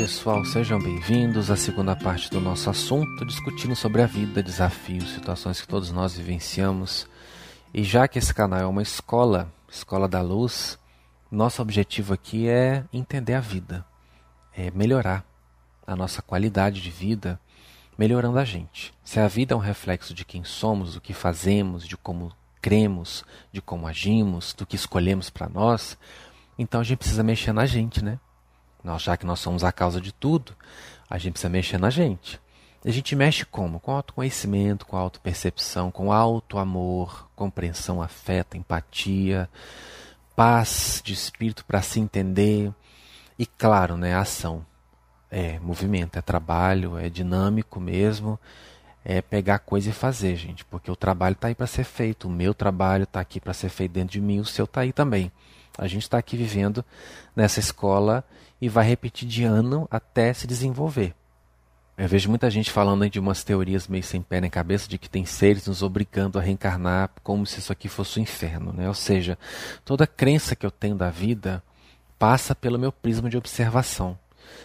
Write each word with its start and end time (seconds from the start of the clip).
pessoal, 0.00 0.42
sejam 0.46 0.78
bem-vindos 0.78 1.50
à 1.50 1.56
segunda 1.56 1.94
parte 1.94 2.30
do 2.30 2.40
nosso 2.40 2.70
assunto, 2.70 3.22
discutindo 3.26 3.76
sobre 3.76 4.00
a 4.00 4.06
vida, 4.06 4.42
desafios, 4.42 5.12
situações 5.12 5.60
que 5.60 5.68
todos 5.68 5.92
nós 5.92 6.16
vivenciamos. 6.16 7.06
E 7.74 7.84
já 7.84 8.08
que 8.08 8.18
esse 8.18 8.32
canal 8.32 8.60
é 8.60 8.64
uma 8.64 8.80
escola, 8.80 9.52
escola 9.70 10.08
da 10.08 10.22
luz, 10.22 10.78
nosso 11.30 11.60
objetivo 11.60 12.14
aqui 12.14 12.48
é 12.48 12.82
entender 12.94 13.34
a 13.34 13.40
vida, 13.40 13.84
é 14.56 14.70
melhorar 14.70 15.22
a 15.86 15.94
nossa 15.94 16.22
qualidade 16.22 16.80
de 16.80 16.90
vida, 16.90 17.38
melhorando 17.98 18.38
a 18.38 18.44
gente. 18.44 18.94
Se 19.04 19.20
a 19.20 19.28
vida 19.28 19.52
é 19.52 19.56
um 19.56 19.60
reflexo 19.60 20.14
de 20.14 20.24
quem 20.24 20.44
somos, 20.44 20.94
do 20.94 21.00
que 21.02 21.12
fazemos, 21.12 21.86
de 21.86 21.98
como 21.98 22.32
cremos, 22.62 23.22
de 23.52 23.60
como 23.60 23.86
agimos, 23.86 24.54
do 24.54 24.64
que 24.64 24.76
escolhemos 24.76 25.28
para 25.28 25.46
nós, 25.46 25.98
então 26.58 26.80
a 26.80 26.84
gente 26.84 27.00
precisa 27.00 27.22
mexer 27.22 27.52
na 27.52 27.66
gente, 27.66 28.02
né? 28.02 28.18
Nós, 28.82 29.02
já 29.02 29.16
que 29.16 29.26
nós 29.26 29.40
somos 29.40 29.64
a 29.64 29.72
causa 29.72 30.00
de 30.00 30.12
tudo, 30.12 30.54
a 31.08 31.18
gente 31.18 31.32
precisa 31.32 31.48
mexer 31.48 31.78
na 31.78 31.90
gente. 31.90 32.40
A 32.84 32.90
gente 32.90 33.14
mexe 33.14 33.44
como? 33.44 33.78
Com 33.78 33.92
autoconhecimento, 33.92 34.86
com 34.86 34.96
autopercepção, 34.96 35.90
com 35.90 36.10
auto-amor, 36.10 37.28
compreensão, 37.36 38.00
afeto, 38.00 38.56
empatia, 38.56 39.50
paz 40.34 41.02
de 41.04 41.12
espírito 41.12 41.62
para 41.66 41.82
se 41.82 42.00
entender. 42.00 42.72
E 43.38 43.44
claro, 43.44 43.96
né, 43.96 44.14
ação. 44.14 44.64
É 45.30 45.58
movimento, 45.60 46.18
é 46.18 46.22
trabalho, 46.22 46.96
é 46.96 47.10
dinâmico 47.10 47.78
mesmo. 47.78 48.40
É 49.04 49.20
pegar 49.20 49.58
coisa 49.58 49.90
e 49.90 49.92
fazer, 49.92 50.36
gente. 50.36 50.64
Porque 50.64 50.90
o 50.90 50.96
trabalho 50.96 51.34
está 51.34 51.48
aí 51.48 51.54
para 51.54 51.66
ser 51.66 51.84
feito. 51.84 52.28
O 52.28 52.30
meu 52.30 52.54
trabalho 52.54 53.04
está 53.04 53.20
aqui 53.20 53.38
para 53.40 53.52
ser 53.52 53.68
feito 53.68 53.92
dentro 53.92 54.12
de 54.12 54.20
mim, 54.20 54.40
o 54.40 54.44
seu 54.44 54.64
está 54.64 54.80
aí 54.80 54.92
também. 54.92 55.30
A 55.76 55.86
gente 55.86 56.02
está 56.02 56.16
aqui 56.16 56.36
vivendo 56.36 56.84
nessa 57.36 57.60
escola 57.60 58.24
e 58.60 58.68
vai 58.68 58.86
repetir 58.86 59.28
de 59.28 59.44
ano 59.44 59.88
até 59.90 60.32
se 60.32 60.46
desenvolver. 60.46 61.14
Eu 61.96 62.08
vejo 62.08 62.30
muita 62.30 62.50
gente 62.50 62.70
falando 62.70 63.08
de 63.10 63.18
umas 63.20 63.44
teorias 63.44 63.86
meio 63.86 64.02
sem 64.02 64.22
pé 64.22 64.40
na 64.40 64.48
cabeça 64.48 64.88
de 64.88 64.96
que 64.96 65.08
tem 65.08 65.26
seres 65.26 65.66
nos 65.66 65.82
obrigando 65.82 66.38
a 66.38 66.42
reencarnar 66.42 67.10
como 67.22 67.44
se 67.44 67.58
isso 67.58 67.70
aqui 67.70 67.88
fosse 67.88 68.16
o 68.16 68.20
um 68.20 68.22
inferno, 68.22 68.72
né? 68.72 68.88
Ou 68.88 68.94
seja, 68.94 69.38
toda 69.84 70.06
crença 70.06 70.56
que 70.56 70.64
eu 70.64 70.70
tenho 70.70 70.94
da 70.94 71.10
vida 71.10 71.62
passa 72.18 72.54
pelo 72.54 72.78
meu 72.78 72.90
prisma 72.90 73.28
de 73.28 73.36
observação. 73.36 74.18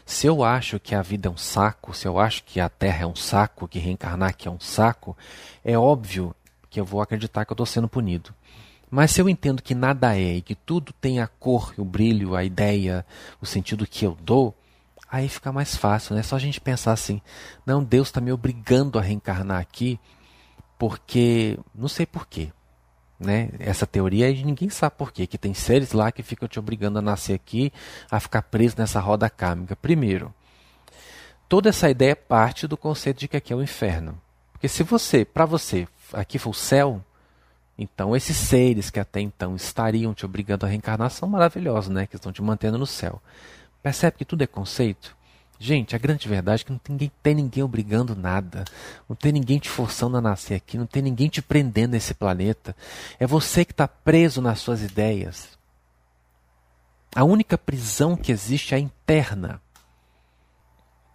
Se 0.05 0.27
eu 0.27 0.43
acho 0.43 0.79
que 0.79 0.95
a 0.95 1.01
vida 1.01 1.27
é 1.27 1.31
um 1.31 1.37
saco, 1.37 1.93
se 1.93 2.07
eu 2.07 2.17
acho 2.17 2.43
que 2.43 2.59
a 2.59 2.69
Terra 2.69 3.03
é 3.03 3.07
um 3.07 3.15
saco, 3.15 3.67
que 3.67 3.79
reencarnar 3.79 4.29
aqui 4.29 4.47
é 4.47 4.51
um 4.51 4.59
saco, 4.59 5.17
é 5.63 5.77
óbvio 5.77 6.33
que 6.69 6.79
eu 6.79 6.85
vou 6.85 7.01
acreditar 7.01 7.43
que 7.43 7.51
eu 7.51 7.55
estou 7.55 7.65
sendo 7.65 7.87
punido. 7.87 8.33
Mas 8.89 9.11
se 9.11 9.21
eu 9.21 9.27
entendo 9.27 9.61
que 9.61 9.75
nada 9.75 10.17
é 10.17 10.35
e 10.35 10.41
que 10.41 10.55
tudo 10.55 10.93
tem 10.93 11.19
a 11.19 11.27
cor, 11.27 11.73
o 11.77 11.83
brilho, 11.83 12.35
a 12.35 12.43
ideia, 12.43 13.05
o 13.41 13.45
sentido 13.45 13.87
que 13.87 14.05
eu 14.05 14.17
dou, 14.21 14.55
aí 15.09 15.27
fica 15.27 15.51
mais 15.51 15.75
fácil, 15.75 16.13
né? 16.13 16.21
É 16.21 16.23
só 16.23 16.35
a 16.35 16.39
gente 16.39 16.61
pensar 16.61 16.91
assim: 16.91 17.21
não, 17.65 17.83
Deus 17.83 18.07
está 18.07 18.21
me 18.21 18.31
obrigando 18.31 18.99
a 18.99 19.01
reencarnar 19.01 19.59
aqui 19.59 19.99
porque 20.77 21.57
não 21.73 21.87
sei 21.87 22.05
porquê. 22.05 22.51
Né? 23.17 23.49
Essa 23.59 23.87
teoria 23.87 24.27
aí 24.27 24.43
ninguém 24.43 24.69
sabe 24.69 24.95
por 24.97 25.11
quê, 25.11 25.25
que 25.25 25.37
tem 25.37 25.53
seres 25.53 25.93
lá 25.93 26.11
que 26.11 26.21
ficam 26.21 26.49
te 26.49 26.59
obrigando 26.59 26.99
a 26.99 27.01
nascer 27.01 27.33
aqui, 27.33 27.71
a 28.11 28.19
ficar 28.19 28.41
preso 28.41 28.75
nessa 28.77 28.99
roda 28.99 29.29
kármica. 29.29 29.75
Primeiro, 29.75 30.33
toda 31.47 31.69
essa 31.69 31.89
ideia 31.89 32.15
parte 32.15 32.67
do 32.67 32.75
conceito 32.75 33.19
de 33.19 33.27
que 33.27 33.37
aqui 33.37 33.53
é 33.53 33.55
o 33.55 33.63
inferno. 33.63 34.19
Porque 34.51 34.67
se 34.67 34.83
você, 34.83 35.23
para 35.23 35.45
você, 35.45 35.87
aqui 36.11 36.37
for 36.37 36.49
o 36.49 36.53
céu, 36.53 37.01
então, 37.77 38.15
esses 38.15 38.37
seres 38.37 38.89
que 38.89 38.99
até 38.99 39.19
então 39.19 39.55
estariam 39.55 40.13
te 40.13 40.25
obrigando 40.25 40.65
à 40.65 40.69
reencarnação 40.69 41.19
são 41.19 41.29
maravilhosos, 41.29 41.93
né? 41.93 42.07
Que 42.07 42.15
estão 42.15 42.31
te 42.31 42.41
mantendo 42.41 42.77
no 42.77 42.85
céu. 42.85 43.21
Percebe 43.83 44.17
que 44.17 44.25
tudo 44.25 44.43
é 44.43 44.47
conceito? 44.47 45.15
Gente, 45.59 45.95
a 45.95 45.99
grande 45.99 46.27
verdade 46.27 46.61
é 46.61 46.65
que 46.65 46.71
não 46.71 46.79
tem 46.79 46.93
ninguém, 46.93 47.11
tem 47.21 47.35
ninguém 47.35 47.63
obrigando 47.63 48.15
nada. 48.15 48.65
Não 49.07 49.15
tem 49.15 49.31
ninguém 49.31 49.59
te 49.59 49.69
forçando 49.69 50.17
a 50.17 50.21
nascer 50.21 50.55
aqui. 50.55 50.77
Não 50.77 50.85
tem 50.85 51.01
ninguém 51.01 51.27
te 51.27 51.41
prendendo 51.41 51.91
nesse 51.91 52.13
planeta. 52.13 52.75
É 53.19 53.27
você 53.27 53.65
que 53.65 53.71
está 53.71 53.87
preso 53.87 54.41
nas 54.41 54.59
suas 54.59 54.81
ideias. 54.81 55.57
A 57.13 57.23
única 57.23 57.57
prisão 57.57 58.15
que 58.15 58.31
existe 58.31 58.73
é 58.73 58.77
a 58.77 58.79
interna. 58.79 59.61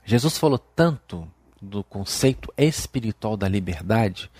Jesus 0.04 0.38
falou 0.38 0.58
tanto 0.58 1.28
do 1.60 1.84
conceito 1.84 2.52
espiritual 2.56 3.36
da 3.36 3.48
liberdade. 3.48 4.30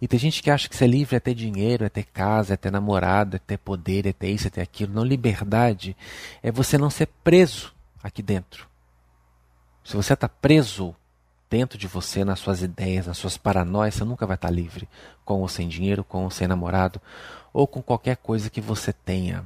E 0.00 0.06
tem 0.06 0.18
gente 0.18 0.42
que 0.42 0.50
acha 0.50 0.68
que 0.68 0.76
ser 0.76 0.86
livre 0.86 1.16
é 1.16 1.20
ter 1.20 1.34
dinheiro, 1.34 1.84
é 1.84 1.88
ter 1.88 2.04
casa, 2.04 2.54
é 2.54 2.56
ter 2.56 2.70
namorado, 2.70 3.36
é 3.36 3.38
ter 3.38 3.58
poder, 3.58 4.06
é 4.06 4.12
ter 4.12 4.30
isso, 4.30 4.46
é 4.46 4.50
ter 4.50 4.60
aquilo. 4.60 4.94
Não, 4.94 5.04
liberdade 5.04 5.96
é 6.42 6.52
você 6.52 6.78
não 6.78 6.90
ser 6.90 7.06
preso 7.24 7.74
aqui 8.02 8.22
dentro. 8.22 8.68
Se 9.82 9.96
você 9.96 10.12
está 10.12 10.28
preso 10.28 10.94
dentro 11.50 11.78
de 11.78 11.88
você, 11.88 12.24
nas 12.24 12.38
suas 12.38 12.62
ideias, 12.62 13.06
nas 13.06 13.18
suas 13.18 13.36
paranoias, 13.36 13.94
você 13.94 14.04
nunca 14.04 14.26
vai 14.26 14.36
estar 14.36 14.48
tá 14.48 14.54
livre, 14.54 14.88
com 15.24 15.40
ou 15.40 15.48
sem 15.48 15.66
dinheiro, 15.66 16.04
com 16.04 16.24
ou 16.24 16.30
sem 16.30 16.46
namorado, 16.46 17.00
ou 17.52 17.66
com 17.66 17.82
qualquer 17.82 18.16
coisa 18.18 18.50
que 18.50 18.60
você 18.60 18.92
tenha. 18.92 19.44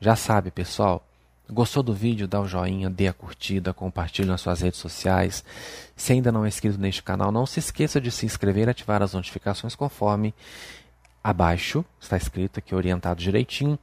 Já 0.00 0.16
sabe, 0.16 0.50
pessoal, 0.50 1.04
Gostou 1.52 1.82
do 1.82 1.92
vídeo? 1.92 2.28
Dá 2.28 2.40
o 2.40 2.46
joinha, 2.46 2.88
dê 2.88 3.08
a 3.08 3.12
curtida, 3.12 3.74
compartilhe 3.74 4.28
nas 4.28 4.40
suas 4.40 4.60
redes 4.60 4.78
sociais. 4.78 5.44
Se 5.96 6.12
ainda 6.12 6.30
não 6.30 6.44
é 6.44 6.48
inscrito 6.48 6.78
neste 6.78 7.02
canal, 7.02 7.32
não 7.32 7.44
se 7.44 7.58
esqueça 7.58 8.00
de 8.00 8.10
se 8.10 8.24
inscrever 8.24 8.68
e 8.68 8.70
ativar 8.70 9.02
as 9.02 9.14
notificações 9.14 9.74
conforme 9.74 10.32
abaixo 11.22 11.84
está 12.00 12.16
escrito 12.16 12.58
aqui 12.58 12.74
orientado 12.74 13.20
direitinho. 13.20 13.78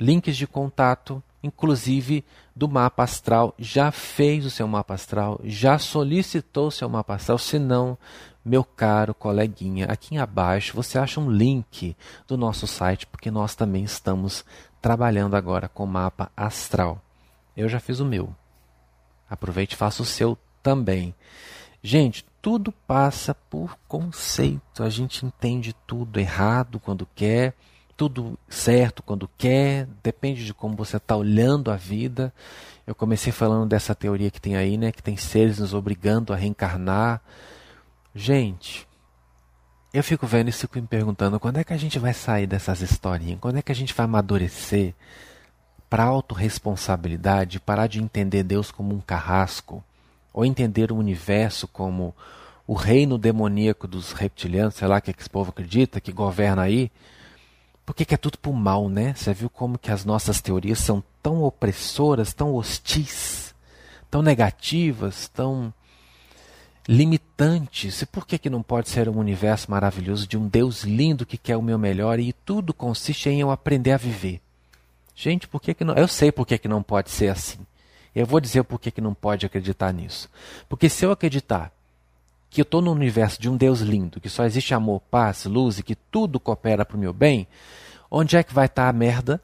Links 0.00 0.36
de 0.36 0.46
contato, 0.46 1.20
inclusive 1.42 2.24
do 2.54 2.68
mapa 2.68 3.02
astral. 3.02 3.52
Já 3.58 3.90
fez 3.90 4.46
o 4.46 4.50
seu 4.50 4.68
mapa 4.68 4.94
astral? 4.94 5.40
Já 5.42 5.76
solicitou 5.76 6.68
o 6.68 6.72
seu 6.72 6.88
mapa 6.88 7.16
astral? 7.16 7.38
Se 7.38 7.58
não, 7.58 7.98
meu 8.44 8.62
caro 8.62 9.12
coleguinha, 9.12 9.86
aqui 9.86 10.16
abaixo 10.16 10.74
você 10.74 10.98
acha 10.98 11.20
um 11.20 11.28
link 11.28 11.96
do 12.28 12.36
nosso 12.36 12.66
site, 12.66 13.06
porque 13.06 13.28
nós 13.28 13.56
também 13.56 13.82
estamos 13.82 14.44
trabalhando 14.80 15.34
agora 15.34 15.68
com 15.68 15.84
mapa 15.84 16.30
astral. 16.36 17.02
Eu 17.58 17.68
já 17.68 17.80
fiz 17.80 17.98
o 17.98 18.04
meu. 18.04 18.32
Aproveite 19.28 19.74
e 19.74 19.76
faça 19.76 20.00
o 20.00 20.06
seu 20.06 20.38
também. 20.62 21.12
Gente, 21.82 22.24
tudo 22.40 22.70
passa 22.70 23.34
por 23.34 23.76
conceito. 23.88 24.84
A 24.84 24.88
gente 24.88 25.26
entende 25.26 25.74
tudo 25.84 26.20
errado 26.20 26.78
quando 26.78 27.04
quer, 27.16 27.54
tudo 27.96 28.38
certo 28.48 29.02
quando 29.02 29.28
quer, 29.36 29.88
depende 30.04 30.46
de 30.46 30.54
como 30.54 30.76
você 30.76 30.98
está 30.98 31.16
olhando 31.16 31.72
a 31.72 31.74
vida. 31.74 32.32
Eu 32.86 32.94
comecei 32.94 33.32
falando 33.32 33.68
dessa 33.68 33.92
teoria 33.92 34.30
que 34.30 34.40
tem 34.40 34.54
aí, 34.54 34.76
né? 34.76 34.92
Que 34.92 35.02
tem 35.02 35.16
seres 35.16 35.58
nos 35.58 35.74
obrigando 35.74 36.32
a 36.32 36.36
reencarnar. 36.36 37.20
Gente, 38.14 38.86
eu 39.92 40.04
fico 40.04 40.28
vendo 40.28 40.48
isso 40.48 40.58
e 40.58 40.68
fico 40.68 40.80
me 40.80 40.86
perguntando 40.86 41.40
quando 41.40 41.58
é 41.58 41.64
que 41.64 41.72
a 41.72 41.76
gente 41.76 41.98
vai 41.98 42.14
sair 42.14 42.46
dessas 42.46 42.82
historinhas? 42.82 43.40
Quando 43.40 43.58
é 43.58 43.62
que 43.62 43.72
a 43.72 43.74
gente 43.74 43.92
vai 43.92 44.04
amadurecer? 44.04 44.94
Para 45.88 46.04
autorresponsabilidade, 46.04 47.60
parar 47.60 47.86
de 47.86 48.02
entender 48.02 48.42
Deus 48.42 48.70
como 48.70 48.94
um 48.94 49.00
carrasco, 49.00 49.82
ou 50.32 50.44
entender 50.44 50.92
o 50.92 50.96
universo 50.96 51.66
como 51.66 52.14
o 52.66 52.74
reino 52.74 53.16
demoníaco 53.16 53.88
dos 53.88 54.12
reptilianos, 54.12 54.74
sei 54.74 54.86
lá 54.86 55.00
que, 55.00 55.12
que 55.12 55.20
esse 55.20 55.30
povo 55.30 55.50
acredita, 55.50 56.00
que 56.00 56.12
governa 56.12 56.62
aí, 56.62 56.92
porque 57.86 58.04
que 58.04 58.14
é 58.14 58.18
tudo 58.18 58.38
pro 58.38 58.52
mal, 58.52 58.90
né? 58.90 59.14
Você 59.14 59.32
viu 59.32 59.48
como 59.48 59.78
que 59.78 59.90
as 59.90 60.04
nossas 60.04 60.42
teorias 60.42 60.78
são 60.78 61.02
tão 61.22 61.42
opressoras, 61.42 62.34
tão 62.34 62.54
hostis, 62.54 63.54
tão 64.10 64.20
negativas, 64.20 65.28
tão 65.28 65.72
limitantes. 66.86 68.02
E 68.02 68.06
por 68.06 68.26
que, 68.26 68.36
que 68.36 68.50
não 68.50 68.62
pode 68.62 68.90
ser 68.90 69.08
um 69.08 69.16
universo 69.16 69.70
maravilhoso 69.70 70.26
de 70.26 70.36
um 70.36 70.46
Deus 70.46 70.84
lindo 70.84 71.24
que 71.24 71.38
quer 71.38 71.56
o 71.56 71.62
meu 71.62 71.78
melhor 71.78 72.18
e 72.18 72.34
tudo 72.34 72.74
consiste 72.74 73.30
em 73.30 73.40
eu 73.40 73.50
aprender 73.50 73.92
a 73.92 73.96
viver? 73.96 74.42
Gente, 75.20 75.48
por 75.48 75.60
que, 75.60 75.74
que 75.74 75.82
não. 75.82 75.94
Eu 75.94 76.06
sei 76.06 76.30
por 76.30 76.46
que, 76.46 76.56
que 76.56 76.68
não 76.68 76.80
pode 76.80 77.10
ser 77.10 77.26
assim. 77.26 77.66
Eu 78.14 78.24
vou 78.24 78.38
dizer 78.38 78.62
por 78.62 78.78
que, 78.78 78.88
que 78.88 79.00
não 79.00 79.12
pode 79.12 79.44
acreditar 79.44 79.92
nisso. 79.92 80.30
Porque 80.68 80.88
se 80.88 81.04
eu 81.04 81.10
acreditar 81.10 81.72
que 82.48 82.60
eu 82.60 82.62
estou 82.62 82.80
no 82.80 82.92
universo 82.92 83.40
de 83.40 83.48
um 83.50 83.56
Deus 83.56 83.80
lindo, 83.80 84.20
que 84.20 84.28
só 84.28 84.44
existe 84.44 84.72
amor, 84.74 85.00
paz, 85.10 85.44
luz 85.44 85.80
e 85.80 85.82
que 85.82 85.96
tudo 85.96 86.38
coopera 86.38 86.84
para 86.84 86.96
o 86.96 87.00
meu 87.00 87.12
bem, 87.12 87.48
onde 88.08 88.36
é 88.36 88.44
que 88.44 88.54
vai 88.54 88.66
estar 88.66 88.84
tá 88.84 88.88
a 88.88 88.92
merda? 88.92 89.42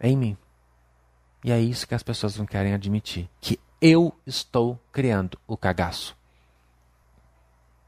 É 0.00 0.08
em 0.08 0.16
mim. 0.16 0.38
E 1.44 1.52
é 1.52 1.60
isso 1.60 1.86
que 1.86 1.94
as 1.94 2.02
pessoas 2.02 2.38
não 2.38 2.46
querem 2.46 2.72
admitir. 2.72 3.28
Que 3.42 3.60
eu 3.78 4.14
estou 4.26 4.80
criando 4.90 5.38
o 5.46 5.54
cagaço. 5.54 6.16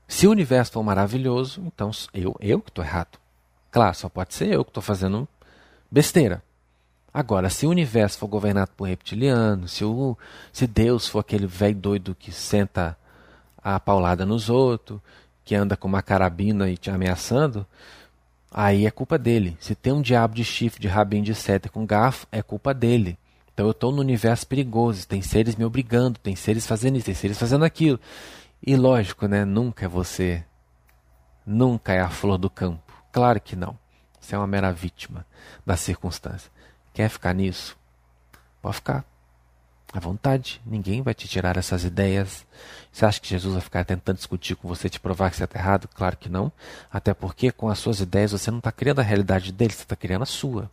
Se 0.06 0.26
o 0.26 0.32
universo 0.32 0.72
for 0.72 0.82
maravilhoso, 0.82 1.62
então 1.64 1.90
eu, 2.12 2.36
eu 2.40 2.60
que 2.60 2.68
estou 2.68 2.84
errado. 2.84 3.18
Claro, 3.70 3.96
só 3.96 4.10
pode 4.10 4.34
ser 4.34 4.52
eu 4.52 4.62
que 4.62 4.70
estou 4.70 4.82
fazendo 4.82 5.26
besteira. 5.90 6.42
Agora, 7.12 7.48
se 7.48 7.66
o 7.66 7.70
universo 7.70 8.18
for 8.18 8.26
governado 8.26 8.72
por 8.76 8.88
reptilianos, 8.88 9.72
se, 9.72 9.84
o, 9.84 10.16
se 10.52 10.66
Deus 10.66 11.08
for 11.08 11.20
aquele 11.20 11.46
velho 11.46 11.74
doido 11.74 12.14
que 12.14 12.30
senta 12.30 12.96
a 13.62 13.80
paulada 13.80 14.26
nos 14.26 14.50
outros, 14.50 15.00
que 15.44 15.54
anda 15.54 15.76
com 15.76 15.88
uma 15.88 16.02
carabina 16.02 16.68
e 16.68 16.76
te 16.76 16.90
ameaçando, 16.90 17.66
aí 18.50 18.84
é 18.84 18.90
culpa 18.90 19.16
dele. 19.16 19.56
Se 19.60 19.74
tem 19.74 19.92
um 19.92 20.02
diabo 20.02 20.34
de 20.34 20.44
chifre, 20.44 20.80
de 20.80 20.88
rabinho 20.88 21.24
de 21.24 21.34
seta 21.34 21.68
com 21.68 21.86
garfo, 21.86 22.26
é 22.30 22.42
culpa 22.42 22.74
dele. 22.74 23.18
Então 23.54 23.64
eu 23.64 23.70
estou 23.70 23.90
no 23.90 24.02
universo 24.02 24.46
perigoso, 24.46 25.08
tem 25.08 25.22
seres 25.22 25.56
me 25.56 25.64
obrigando, 25.64 26.18
tem 26.18 26.36
seres 26.36 26.66
fazendo 26.66 26.96
isso, 26.96 27.06
tem 27.06 27.14
seres 27.14 27.38
fazendo 27.38 27.64
aquilo. 27.64 27.98
E 28.62 28.76
lógico, 28.76 29.26
né? 29.26 29.44
Nunca 29.44 29.86
é 29.86 29.88
você. 29.88 30.44
Nunca 31.46 31.94
é 31.94 32.00
a 32.00 32.10
flor 32.10 32.36
do 32.36 32.50
campo. 32.50 32.92
Claro 33.10 33.40
que 33.40 33.56
não. 33.56 33.78
Você 34.26 34.34
é 34.34 34.38
uma 34.38 34.46
mera 34.48 34.72
vítima 34.72 35.24
da 35.64 35.76
circunstância. 35.76 36.50
Quer 36.92 37.08
ficar 37.08 37.32
nisso? 37.32 37.76
Pode 38.60 38.74
ficar. 38.74 39.04
À 39.92 40.00
vontade. 40.00 40.60
Ninguém 40.66 41.00
vai 41.00 41.14
te 41.14 41.28
tirar 41.28 41.56
essas 41.56 41.84
ideias. 41.84 42.44
Você 42.90 43.06
acha 43.06 43.20
que 43.20 43.28
Jesus 43.28 43.54
vai 43.54 43.62
ficar 43.62 43.84
tentando 43.84 44.16
discutir 44.16 44.56
com 44.56 44.66
você, 44.66 44.88
te 44.88 44.98
provar 44.98 45.30
que 45.30 45.36
você 45.36 45.44
está 45.44 45.60
errado? 45.60 45.86
Claro 45.94 46.16
que 46.16 46.28
não. 46.28 46.50
Até 46.92 47.14
porque 47.14 47.52
com 47.52 47.68
as 47.68 47.78
suas 47.78 48.00
ideias 48.00 48.32
você 48.32 48.50
não 48.50 48.58
está 48.58 48.72
criando 48.72 48.98
a 48.98 49.04
realidade 49.04 49.52
dele, 49.52 49.72
você 49.72 49.84
está 49.84 49.94
criando 49.94 50.22
a 50.22 50.26
sua. 50.26 50.68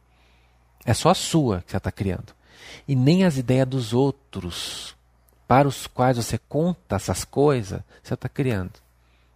É 0.84 0.96
só 0.96 1.12
a 1.12 1.16
sua 1.16 1.62
que 1.62 1.70
você 1.70 1.78
está 1.78 1.92
criando. 1.92 2.34
E 2.88 2.96
nem 2.96 3.24
as 3.24 3.38
ideias 3.38 3.68
dos 3.68 3.94
outros 3.94 4.96
para 5.48 5.68
os 5.68 5.86
quais 5.86 6.18
você 6.18 6.40
conta 6.40 6.96
essas 6.96 7.24
coisas, 7.24 7.82
você 8.02 8.16
está 8.16 8.28
criando. 8.28 8.74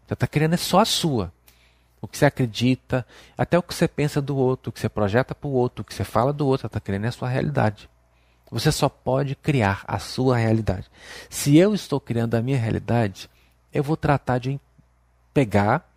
Você 0.08 0.16
está 0.16 0.26
criando 0.26 0.56
é 0.56 0.58
só 0.58 0.80
a 0.80 0.86
sua 0.86 1.32
o 2.02 2.08
que 2.08 2.18
você 2.18 2.26
acredita, 2.26 3.06
até 3.38 3.58
o 3.58 3.64
que 3.64 3.74
você 3.74 3.88
pensa 3.88 4.22
do 4.22 4.38
outro, 4.38 4.70
o 4.70 4.74
que 4.74 4.80
você 4.80 4.90
projeta 4.90 5.34
para 5.34 5.48
o 5.48 5.52
outro, 5.52 5.82
o 5.82 5.86
que 5.86 5.94
você 5.94 6.04
fala 6.04 6.32
do 6.32 6.46
outro, 6.48 6.68
está 6.68 6.80
criando 6.80 7.06
é 7.06 7.08
a 7.08 7.12
sua 7.12 7.30
realidade. 7.30 7.90
Você 8.52 8.72
só 8.72 8.88
pode 8.88 9.36
criar 9.36 9.84
a 9.88 10.00
sua 10.00 10.38
realidade. 10.38 10.90
Se 11.30 11.58
eu 11.58 11.74
estou 11.74 12.00
criando 12.00 12.36
a 12.36 12.42
minha 12.42 12.58
realidade, 12.58 13.30
eu 13.74 13.84
vou 13.84 13.98
tratar 13.98 14.38
de 14.38 14.60
pegar, 15.34 15.90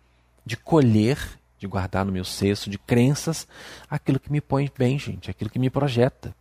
de 0.45 0.57
colher, 0.57 1.17
de 1.57 1.67
guardar 1.67 2.03
no 2.03 2.11
meu 2.11 2.25
cesto 2.25 2.69
de 2.69 2.77
crenças 2.77 3.47
aquilo 3.89 4.19
que 4.19 4.31
me 4.31 4.41
põe 4.41 4.69
bem, 4.77 4.99
gente, 4.99 5.29
aquilo 5.29 5.49
que 5.49 5.59
me 5.59 5.69
projeta. 5.69 6.35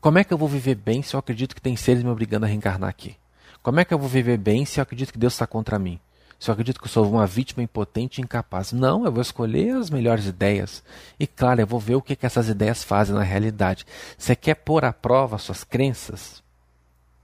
Como 0.00 0.18
é 0.18 0.24
que 0.24 0.32
eu 0.32 0.38
vou 0.38 0.48
viver 0.48 0.76
bem 0.76 1.02
se 1.02 1.14
eu 1.14 1.20
acredito 1.20 1.54
que 1.54 1.60
tem 1.60 1.76
seres 1.76 2.02
me 2.02 2.08
obrigando 2.08 2.46
a 2.46 2.48
reencarnar 2.48 2.88
aqui? 2.88 3.16
Como 3.62 3.78
é 3.78 3.84
que 3.84 3.92
eu 3.92 3.98
vou 3.98 4.08
viver 4.08 4.36
bem 4.36 4.64
se 4.64 4.80
eu 4.80 4.82
acredito 4.82 5.12
que 5.12 5.18
Deus 5.18 5.34
está 5.34 5.46
contra 5.46 5.78
mim? 5.78 6.00
Se 6.42 6.50
eu 6.50 6.54
acredito 6.54 6.80
que 6.80 6.86
eu 6.86 6.90
sou 6.90 7.08
uma 7.08 7.24
vítima 7.24 7.62
impotente 7.62 8.20
e 8.20 8.24
incapaz. 8.24 8.72
Não, 8.72 9.04
eu 9.04 9.12
vou 9.12 9.22
escolher 9.22 9.76
as 9.76 9.90
melhores 9.90 10.26
ideias. 10.26 10.82
E 11.16 11.24
claro, 11.24 11.60
eu 11.60 11.66
vou 11.68 11.78
ver 11.78 11.94
o 11.94 12.02
que, 12.02 12.16
que 12.16 12.26
essas 12.26 12.48
ideias 12.48 12.82
fazem 12.82 13.14
na 13.14 13.22
realidade. 13.22 13.86
Você 14.18 14.34
quer 14.34 14.56
pôr 14.56 14.84
à 14.84 14.92
prova 14.92 15.38
suas 15.38 15.62
crenças? 15.62 16.42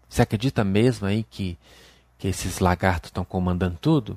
Você 0.08 0.22
acredita 0.22 0.62
mesmo 0.62 1.08
aí 1.08 1.24
que, 1.24 1.58
que 2.16 2.28
esses 2.28 2.60
lagartos 2.60 3.08
estão 3.08 3.24
comandando 3.24 3.76
tudo? 3.80 4.16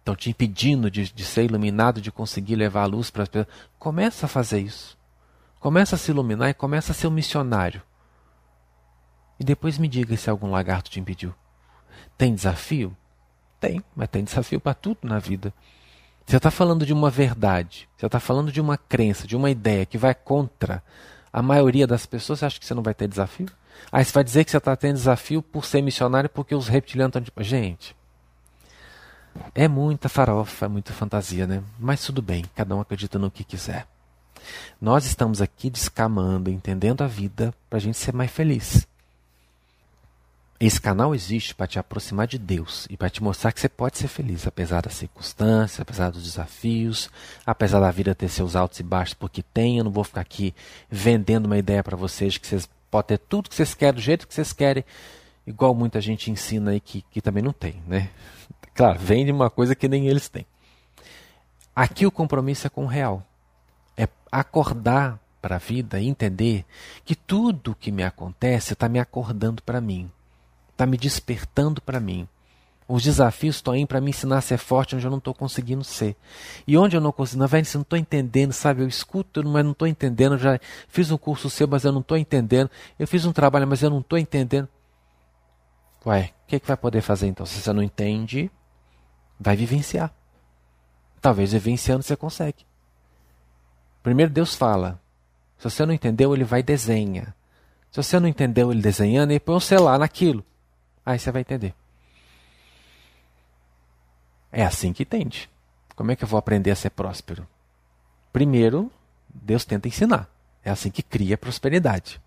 Estão 0.00 0.14
te 0.14 0.28
impedindo 0.28 0.90
de, 0.90 1.10
de 1.10 1.24
ser 1.24 1.46
iluminado, 1.46 1.98
de 1.98 2.12
conseguir 2.12 2.56
levar 2.56 2.82
a 2.82 2.86
luz 2.86 3.10
para 3.10 3.22
as 3.22 3.30
pessoas? 3.30 3.56
Começa 3.78 4.26
a 4.26 4.28
fazer 4.28 4.60
isso. 4.60 4.98
Começa 5.58 5.94
a 5.94 5.98
se 5.98 6.10
iluminar 6.10 6.50
e 6.50 6.54
começa 6.54 6.92
a 6.92 6.94
ser 6.94 7.06
um 7.06 7.10
missionário. 7.10 7.80
E 9.40 9.44
depois 9.44 9.78
me 9.78 9.88
diga 9.88 10.14
se 10.14 10.28
algum 10.28 10.50
lagarto 10.50 10.90
te 10.90 11.00
impediu. 11.00 11.34
Tem 12.18 12.34
desafio? 12.34 12.94
Tem, 13.66 13.82
mas 13.96 14.08
tem 14.08 14.22
desafio 14.22 14.60
para 14.60 14.74
tudo 14.74 14.98
na 15.02 15.18
vida. 15.18 15.52
Você 16.24 16.36
está 16.36 16.52
falando 16.52 16.86
de 16.86 16.92
uma 16.92 17.10
verdade, 17.10 17.88
você 17.96 18.06
está 18.06 18.20
falando 18.20 18.52
de 18.52 18.60
uma 18.60 18.78
crença, 18.78 19.26
de 19.26 19.34
uma 19.34 19.50
ideia 19.50 19.84
que 19.84 19.98
vai 19.98 20.14
contra 20.14 20.80
a 21.32 21.42
maioria 21.42 21.84
das 21.84 22.06
pessoas, 22.06 22.38
você 22.38 22.44
acha 22.44 22.60
que 22.60 22.66
você 22.66 22.74
não 22.74 22.82
vai 22.82 22.94
ter 22.94 23.08
desafio? 23.08 23.48
Aí 23.90 24.04
você 24.04 24.12
vai 24.12 24.22
dizer 24.22 24.44
que 24.44 24.52
você 24.52 24.56
está 24.56 24.76
tendo 24.76 24.94
desafio 24.94 25.42
por 25.42 25.64
ser 25.64 25.82
missionário 25.82 26.30
porque 26.30 26.54
os 26.54 26.68
reptilianos 26.68 27.10
estão 27.10 27.22
tipo. 27.22 27.42
Gente, 27.42 27.96
é 29.52 29.66
muita 29.66 30.08
farofa, 30.08 30.66
é 30.66 30.68
muita 30.68 30.92
fantasia, 30.92 31.44
né? 31.44 31.60
Mas 31.76 32.04
tudo 32.04 32.22
bem, 32.22 32.44
cada 32.54 32.74
um 32.76 32.80
acredita 32.80 33.18
no 33.18 33.32
que 33.32 33.42
quiser. 33.42 33.84
Nós 34.80 35.06
estamos 35.06 35.42
aqui 35.42 35.70
descamando, 35.70 36.50
entendendo 36.50 37.02
a 37.02 37.08
vida 37.08 37.52
para 37.68 37.78
a 37.78 37.80
gente 37.80 37.98
ser 37.98 38.14
mais 38.14 38.30
feliz. 38.30 38.86
Esse 40.58 40.80
canal 40.80 41.14
existe 41.14 41.54
para 41.54 41.66
te 41.66 41.78
aproximar 41.78 42.26
de 42.26 42.38
Deus 42.38 42.86
e 42.88 42.96
para 42.96 43.10
te 43.10 43.22
mostrar 43.22 43.52
que 43.52 43.60
você 43.60 43.68
pode 43.68 43.98
ser 43.98 44.08
feliz, 44.08 44.46
apesar 44.46 44.80
das 44.80 44.94
circunstâncias, 44.94 45.78
apesar 45.78 46.10
dos 46.10 46.22
desafios, 46.22 47.10
apesar 47.44 47.78
da 47.78 47.90
vida 47.90 48.14
ter 48.14 48.30
seus 48.30 48.56
altos 48.56 48.80
e 48.80 48.82
baixos, 48.82 49.12
porque 49.12 49.42
tem. 49.42 49.76
Eu 49.76 49.84
não 49.84 49.90
vou 49.90 50.02
ficar 50.02 50.22
aqui 50.22 50.54
vendendo 50.88 51.44
uma 51.44 51.58
ideia 51.58 51.84
para 51.84 51.94
vocês 51.94 52.38
que 52.38 52.46
vocês 52.46 52.66
podem 52.90 53.18
ter 53.18 53.24
tudo 53.28 53.50
que 53.50 53.54
vocês 53.54 53.74
querem, 53.74 53.94
do 53.96 54.00
jeito 54.00 54.26
que 54.26 54.32
vocês 54.32 54.54
querem, 54.54 54.82
igual 55.46 55.74
muita 55.74 56.00
gente 56.00 56.30
ensina 56.30 56.70
aí 56.70 56.80
que, 56.80 57.02
que 57.10 57.20
também 57.20 57.42
não 57.42 57.52
tem, 57.52 57.82
né? 57.86 58.08
Claro, 58.74 58.98
vende 58.98 59.30
uma 59.30 59.50
coisa 59.50 59.74
que 59.74 59.88
nem 59.88 60.08
eles 60.08 60.28
têm. 60.30 60.46
Aqui 61.74 62.06
o 62.06 62.10
compromisso 62.10 62.66
é 62.66 62.70
com 62.70 62.84
o 62.84 62.88
real. 62.88 63.22
É 63.94 64.08
acordar 64.32 65.18
para 65.42 65.56
a 65.56 65.58
vida 65.58 66.00
e 66.00 66.08
entender 66.08 66.64
que 67.04 67.14
tudo 67.14 67.76
que 67.78 67.92
me 67.92 68.02
acontece 68.02 68.72
está 68.72 68.88
me 68.88 68.98
acordando 68.98 69.62
para 69.62 69.82
mim 69.82 70.10
está 70.76 70.84
me 70.84 70.98
despertando 70.98 71.80
para 71.80 71.98
mim. 71.98 72.28
Os 72.88 73.02
desafios 73.02 73.56
estão 73.56 73.72
aí 73.72 73.84
para 73.84 74.00
me 74.00 74.10
ensinar 74.10 74.38
a 74.38 74.40
ser 74.40 74.58
forte 74.58 74.94
onde 74.94 75.04
eu 75.04 75.10
não 75.10 75.18
estou 75.18 75.34
conseguindo 75.34 75.82
ser. 75.82 76.14
E 76.66 76.78
onde 76.78 76.96
eu 76.96 77.00
não 77.00 77.10
consigo, 77.10 77.44
velho, 77.48 77.66
não 77.74 77.82
estou 77.82 77.98
entendendo, 77.98 78.52
sabe? 78.52 78.82
Eu 78.82 78.86
escuto, 78.86 79.44
mas 79.44 79.64
não 79.64 79.72
estou 79.72 79.88
entendendo. 79.88 80.34
Eu 80.34 80.38
já 80.38 80.60
fiz 80.86 81.10
um 81.10 81.18
curso 81.18 81.50
seu, 81.50 81.66
mas 81.66 81.84
eu 81.84 81.90
não 81.90 82.00
estou 82.00 82.16
entendendo. 82.16 82.70
Eu 82.96 83.08
fiz 83.08 83.24
um 83.24 83.32
trabalho, 83.32 83.66
mas 83.66 83.82
eu 83.82 83.90
não 83.90 83.98
estou 83.98 84.16
entendendo. 84.16 84.68
Ué, 86.04 86.32
o 86.44 86.46
que, 86.46 86.60
que 86.60 86.66
vai 86.66 86.76
poder 86.76 87.00
fazer 87.00 87.26
então? 87.26 87.44
Se 87.44 87.60
você 87.60 87.72
não 87.72 87.82
entende, 87.82 88.48
vai 89.40 89.56
vivenciar. 89.56 90.14
Talvez 91.20 91.52
vivenciando 91.52 92.04
você 92.04 92.14
consegue. 92.14 92.64
Primeiro 94.00 94.30
Deus 94.30 94.54
fala. 94.54 95.00
Se 95.58 95.64
você 95.64 95.84
não 95.84 95.92
entendeu, 95.92 96.32
ele 96.32 96.44
vai 96.44 96.60
e 96.60 96.62
desenha. 96.62 97.34
Se 97.90 98.00
você 98.00 98.20
não 98.20 98.28
entendeu 98.28 98.70
ele 98.70 98.80
desenhando, 98.80 99.32
ele 99.32 99.40
põe 99.40 99.56
um 99.56 99.60
celular 99.60 99.98
naquilo. 99.98 100.44
Aí 101.06 101.20
você 101.20 101.30
vai 101.30 101.42
entender. 101.42 101.72
É 104.50 104.64
assim 104.64 104.92
que 104.92 105.04
entende. 105.04 105.48
Como 105.94 106.10
é 106.10 106.16
que 106.16 106.24
eu 106.24 106.28
vou 106.28 106.38
aprender 106.38 106.72
a 106.72 106.76
ser 106.76 106.90
próspero? 106.90 107.46
Primeiro, 108.32 108.90
Deus 109.32 109.64
tenta 109.64 109.86
ensinar. 109.86 110.28
É 110.64 110.70
assim 110.70 110.90
que 110.90 111.02
cria 111.02 111.38
prosperidade. 111.38 112.20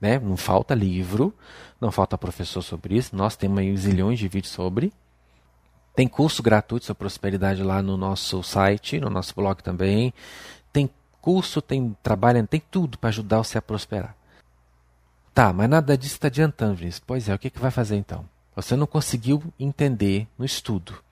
Né? 0.00 0.18
Não 0.20 0.36
falta 0.36 0.74
livro, 0.74 1.34
não 1.80 1.90
falta 1.90 2.16
professor 2.16 2.62
sobre 2.62 2.96
isso. 2.96 3.16
Nós 3.16 3.36
temos 3.36 3.58
aí 3.58 3.76
zilhões 3.76 4.18
de 4.18 4.28
vídeos 4.28 4.52
sobre. 4.52 4.92
Tem 5.94 6.06
curso 6.06 6.42
gratuito 6.42 6.86
sobre 6.86 7.00
prosperidade 7.00 7.62
lá 7.62 7.82
no 7.82 7.96
nosso 7.96 8.42
site, 8.42 9.00
no 9.00 9.10
nosso 9.10 9.34
blog 9.34 9.62
também. 9.62 10.14
Tem 10.72 10.88
curso, 11.20 11.60
tem 11.60 11.96
trabalho, 12.02 12.46
tem 12.46 12.62
tudo 12.70 12.96
para 12.96 13.08
ajudar 13.08 13.38
você 13.38 13.58
a 13.58 13.62
prosperar. 13.62 14.16
Tá, 15.34 15.52
mas 15.52 15.68
nada 15.68 15.98
disso 15.98 16.14
está 16.14 16.28
adiantando, 16.28 16.76
Vinícius. 16.76 17.02
Pois 17.04 17.28
é, 17.28 17.34
o 17.34 17.38
que, 17.38 17.50
que 17.50 17.58
vai 17.58 17.72
fazer 17.72 17.96
então? 17.96 18.24
Você 18.54 18.76
não 18.76 18.86
conseguiu 18.86 19.42
entender 19.58 20.28
no 20.38 20.44
estudo. 20.44 21.02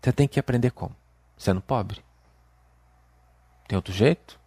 Você 0.00 0.10
tem 0.10 0.26
que 0.26 0.40
aprender 0.40 0.70
como? 0.70 0.96
Sendo 1.36 1.60
pobre. 1.60 2.02
Tem 3.68 3.76
outro 3.76 3.92
jeito? 3.92 4.40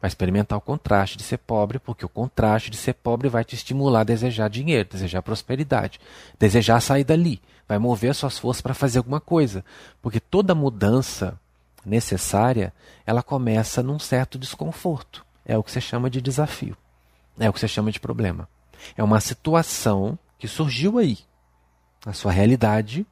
Vai 0.00 0.08
experimentar 0.08 0.56
o 0.56 0.62
contraste 0.62 1.18
de 1.18 1.24
ser 1.24 1.38
pobre, 1.38 1.78
porque 1.78 2.06
o 2.06 2.08
contraste 2.08 2.70
de 2.70 2.76
ser 2.76 2.94
pobre 2.94 3.28
vai 3.28 3.44
te 3.44 3.54
estimular 3.54 4.00
a 4.00 4.04
desejar 4.04 4.48
dinheiro, 4.48 4.88
desejar 4.88 5.20
prosperidade, 5.20 6.00
desejar 6.38 6.80
sair 6.80 7.04
dali, 7.04 7.42
vai 7.66 7.78
mover 7.78 8.14
suas 8.14 8.38
forças 8.38 8.62
para 8.62 8.74
fazer 8.74 8.98
alguma 8.98 9.20
coisa, 9.20 9.64
porque 10.00 10.20
toda 10.20 10.54
mudança 10.54 11.38
necessária, 11.84 12.72
ela 13.04 13.22
começa 13.22 13.82
num 13.82 13.98
certo 13.98 14.38
desconforto. 14.38 15.26
É 15.44 15.58
o 15.58 15.62
que 15.62 15.72
você 15.72 15.80
chama 15.80 16.08
de 16.08 16.22
desafio. 16.22 16.76
É 17.38 17.48
o 17.48 17.52
que 17.52 17.60
você 17.60 17.68
chama 17.68 17.90
de 17.90 18.00
problema. 18.00 18.48
É 18.96 19.02
uma 19.02 19.20
situação 19.20 20.18
que 20.38 20.46
surgiu 20.46 20.98
aí, 20.98 21.18
na 22.06 22.12
sua 22.12 22.32
realidade, 22.32 23.06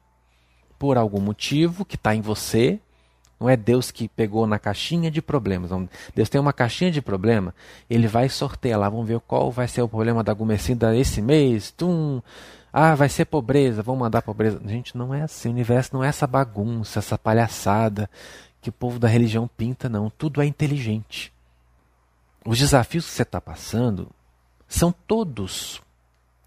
por 0.79 0.97
algum 0.97 1.19
motivo 1.19 1.85
que 1.85 1.95
está 1.95 2.15
em 2.15 2.21
você. 2.21 2.79
Não 3.39 3.47
é 3.47 3.55
Deus 3.55 3.91
que 3.91 4.07
pegou 4.07 4.47
na 4.47 4.57
caixinha 4.57 5.11
de 5.11 5.21
problemas. 5.21 5.69
Deus 6.15 6.27
tem 6.27 6.41
uma 6.41 6.53
caixinha 6.53 6.89
de 6.89 7.01
problema, 7.01 7.53
ele 7.89 8.07
vai 8.07 8.29
sortear 8.29 8.79
lá. 8.79 8.89
Vamos 8.89 9.07
ver 9.07 9.19
qual 9.19 9.51
vai 9.51 9.67
ser 9.67 9.81
o 9.81 9.87
problema 9.87 10.23
da 10.23 10.33
Gumecida 10.33 10.95
esse 10.95 11.21
mês. 11.21 11.71
Tum. 11.71 12.21
Ah, 12.73 12.95
vai 12.95 13.09
ser 13.09 13.25
pobreza, 13.25 13.83
vamos 13.83 14.01
mandar 14.01 14.21
pobreza. 14.21 14.59
Gente, 14.65 14.97
não 14.97 15.13
é 15.13 15.21
assim. 15.21 15.49
O 15.49 15.51
universo 15.51 15.93
não 15.93 16.03
é 16.03 16.07
essa 16.07 16.25
bagunça, 16.25 16.99
essa 16.99 17.17
palhaçada 17.17 18.09
que 18.59 18.69
o 18.69 18.73
povo 18.73 18.97
da 18.97 19.07
religião 19.07 19.47
pinta, 19.47 19.87
não. 19.87 20.09
Tudo 20.09 20.41
é 20.41 20.45
inteligente. 20.45 21.31
Os 22.43 22.57
desafios 22.57 23.05
que 23.05 23.11
você 23.11 23.23
está 23.23 23.39
passando 23.39 24.09
são 24.67 24.91
todos 24.91 25.81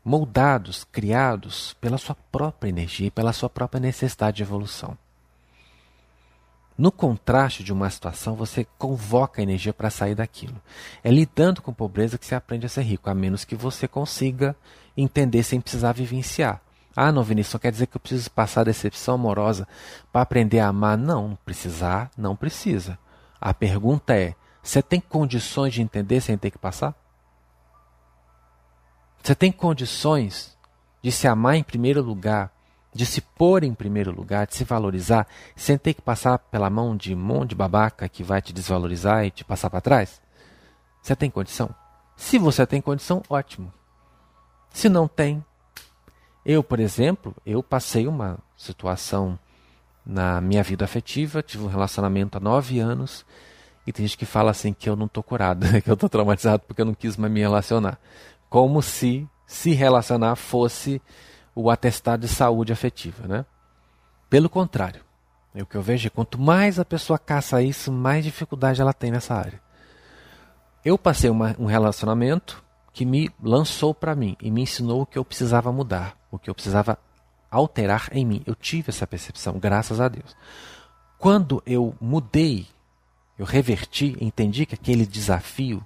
moldados, 0.04 0.84
criados 0.84 1.76
pela 1.80 1.98
sua 1.98 2.14
própria 2.32 2.68
energia 2.68 3.08
e 3.08 3.10
pela 3.10 3.32
sua 3.32 3.48
própria 3.48 3.80
necessidade 3.80 4.38
de 4.38 4.42
evolução. 4.42 4.96
No 6.76 6.90
contraste 6.90 7.62
de 7.62 7.74
uma 7.74 7.90
situação, 7.90 8.34
você 8.34 8.66
convoca 8.78 9.40
a 9.40 9.42
energia 9.42 9.72
para 9.72 9.90
sair 9.90 10.14
daquilo. 10.14 10.60
É 11.04 11.10
lidando 11.10 11.60
com 11.60 11.74
pobreza 11.74 12.16
que 12.16 12.24
você 12.24 12.34
aprende 12.34 12.64
a 12.64 12.70
ser 12.70 12.82
rico, 12.82 13.10
a 13.10 13.14
menos 13.14 13.44
que 13.44 13.54
você 13.54 13.86
consiga 13.86 14.56
entender 14.96 15.42
sem 15.42 15.60
precisar 15.60 15.92
vivenciar. 15.92 16.62
Ah, 16.96 17.12
não, 17.12 17.22
Vinícius, 17.22 17.52
não 17.52 17.60
quer 17.60 17.70
dizer 17.70 17.86
que 17.86 17.96
eu 17.96 18.00
preciso 18.00 18.30
passar 18.30 18.64
decepção 18.64 19.14
amorosa 19.16 19.68
para 20.10 20.22
aprender 20.22 20.60
a 20.60 20.68
amar? 20.68 20.96
Não, 20.96 21.38
precisar, 21.44 22.10
não 22.16 22.34
precisa. 22.34 22.98
A 23.38 23.52
pergunta 23.52 24.14
é: 24.16 24.34
você 24.62 24.82
tem 24.82 25.00
condições 25.00 25.74
de 25.74 25.82
entender 25.82 26.20
sem 26.22 26.38
ter 26.38 26.50
que 26.50 26.58
passar? 26.58 26.94
Você 29.22 29.34
tem 29.34 29.52
condições 29.52 30.56
de 31.02 31.12
se 31.12 31.26
amar 31.28 31.56
em 31.56 31.62
primeiro 31.62 32.02
lugar, 32.02 32.52
de 32.92 33.06
se 33.06 33.20
pôr 33.20 33.62
em 33.62 33.74
primeiro 33.74 34.10
lugar, 34.10 34.46
de 34.46 34.54
se 34.54 34.64
valorizar, 34.64 35.26
sem 35.54 35.78
ter 35.78 35.94
que 35.94 36.02
passar 36.02 36.38
pela 36.38 36.70
mão 36.70 36.96
de 36.96 37.14
um 37.14 37.18
monte 37.18 37.50
de 37.50 37.54
babaca 37.54 38.08
que 38.08 38.24
vai 38.24 38.42
te 38.42 38.52
desvalorizar 38.52 39.24
e 39.24 39.30
te 39.30 39.44
passar 39.44 39.70
para 39.70 39.80
trás? 39.80 40.20
Você 41.02 41.14
tem 41.14 41.30
condição? 41.30 41.70
Se 42.16 42.38
você 42.38 42.66
tem 42.66 42.80
condição, 42.80 43.22
ótimo. 43.28 43.72
Se 44.70 44.88
não 44.88 45.08
tem, 45.08 45.44
eu, 46.44 46.62
por 46.62 46.80
exemplo, 46.80 47.34
eu 47.44 47.62
passei 47.62 48.06
uma 48.06 48.38
situação 48.56 49.38
na 50.04 50.40
minha 50.40 50.62
vida 50.62 50.84
afetiva, 50.84 51.42
tive 51.42 51.64
um 51.64 51.68
relacionamento 51.68 52.36
há 52.36 52.40
nove 52.40 52.78
anos 52.78 53.24
e 53.86 53.92
tem 53.92 54.06
gente 54.06 54.18
que 54.18 54.26
fala 54.26 54.50
assim 54.50 54.72
que 54.72 54.88
eu 54.88 54.96
não 54.96 55.08
tô 55.08 55.22
curado, 55.22 55.66
que 55.82 55.90
eu 55.90 55.96
tô 55.96 56.08
traumatizado 56.08 56.62
porque 56.66 56.80
eu 56.80 56.86
não 56.86 56.94
quis 56.94 57.16
mais 57.16 57.32
me 57.32 57.40
relacionar. 57.40 57.98
Como 58.50 58.82
se 58.82 59.26
se 59.46 59.72
relacionar 59.72 60.36
fosse 60.36 61.00
o 61.54 61.70
atestado 61.70 62.26
de 62.26 62.28
saúde 62.28 62.72
afetiva, 62.72 63.26
né? 63.26 63.44
Pelo 64.28 64.48
contrário, 64.48 65.02
o 65.54 65.66
que 65.66 65.76
eu 65.76 65.82
vejo 65.82 66.06
é 66.06 66.10
quanto 66.10 66.40
mais 66.40 66.78
a 66.78 66.84
pessoa 66.84 67.18
caça 67.18 67.60
isso, 67.62 67.90
mais 67.90 68.24
dificuldade 68.24 68.80
ela 68.80 68.92
tem 68.92 69.10
nessa 69.10 69.34
área. 69.34 69.60
Eu 70.84 70.96
passei 70.96 71.28
uma, 71.28 71.56
um 71.58 71.66
relacionamento 71.66 72.62
que 72.92 73.04
me 73.04 73.30
lançou 73.42 73.92
para 73.92 74.14
mim 74.14 74.36
e 74.40 74.50
me 74.50 74.62
ensinou 74.62 75.02
o 75.02 75.06
que 75.06 75.18
eu 75.18 75.24
precisava 75.24 75.72
mudar, 75.72 76.16
o 76.30 76.38
que 76.38 76.48
eu 76.48 76.54
precisava 76.54 76.96
alterar 77.50 78.08
em 78.12 78.24
mim. 78.24 78.42
Eu 78.46 78.54
tive 78.54 78.90
essa 78.90 79.06
percepção, 79.06 79.58
graças 79.58 80.00
a 80.00 80.08
Deus. 80.08 80.36
Quando 81.18 81.62
eu 81.66 81.94
mudei, 82.00 82.68
eu 83.36 83.44
reverti, 83.44 84.16
entendi 84.20 84.64
que 84.64 84.74
aquele 84.74 85.04
desafio 85.04 85.84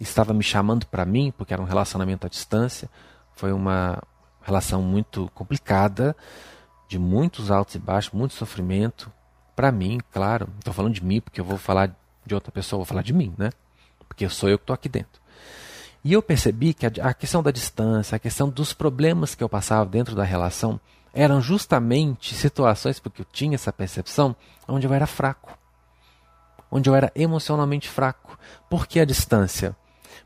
estava 0.00 0.32
me 0.32 0.42
chamando 0.42 0.86
para 0.86 1.04
mim, 1.04 1.32
porque 1.36 1.52
era 1.52 1.62
um 1.62 1.66
relacionamento 1.66 2.26
à 2.26 2.30
distância, 2.30 2.88
foi 3.34 3.52
uma 3.52 4.02
relação 4.42 4.82
muito 4.82 5.30
complicada, 5.34 6.16
de 6.88 6.98
muitos 6.98 7.50
altos 7.50 7.74
e 7.74 7.78
baixos, 7.78 8.12
muito 8.12 8.34
sofrimento. 8.34 9.12
Para 9.54 9.70
mim, 9.70 10.00
claro, 10.10 10.48
estou 10.58 10.72
falando 10.72 10.94
de 10.94 11.04
mim 11.04 11.20
porque 11.20 11.40
eu 11.40 11.44
vou 11.44 11.58
falar 11.58 11.94
de 12.24 12.34
outra 12.34 12.50
pessoa, 12.50 12.78
vou 12.78 12.86
falar 12.86 13.02
de 13.02 13.12
mim, 13.12 13.34
né? 13.36 13.50
Porque 14.08 14.28
sou 14.28 14.48
eu 14.48 14.58
que 14.58 14.62
estou 14.62 14.74
aqui 14.74 14.88
dentro. 14.88 15.20
E 16.02 16.12
eu 16.12 16.22
percebi 16.22 16.72
que 16.72 16.86
a, 16.86 17.12
questão 17.12 17.42
da 17.42 17.50
distância, 17.50 18.16
a 18.16 18.18
questão 18.18 18.48
dos 18.48 18.72
problemas 18.72 19.34
que 19.34 19.42
eu 19.42 19.48
passava 19.48 19.84
dentro 19.84 20.14
da 20.14 20.24
relação, 20.24 20.80
eram 21.12 21.40
justamente 21.40 22.34
situações, 22.34 23.00
porque 23.00 23.22
eu 23.22 23.26
tinha 23.30 23.56
essa 23.56 23.72
percepção, 23.72 24.34
onde 24.66 24.86
eu 24.86 24.94
era 24.94 25.06
fraco. 25.06 25.58
Onde 26.70 26.88
eu 26.88 26.94
era 26.94 27.10
emocionalmente 27.14 27.88
fraco. 27.88 28.38
Por 28.70 28.86
que 28.86 29.00
a 29.00 29.04
distância? 29.04 29.76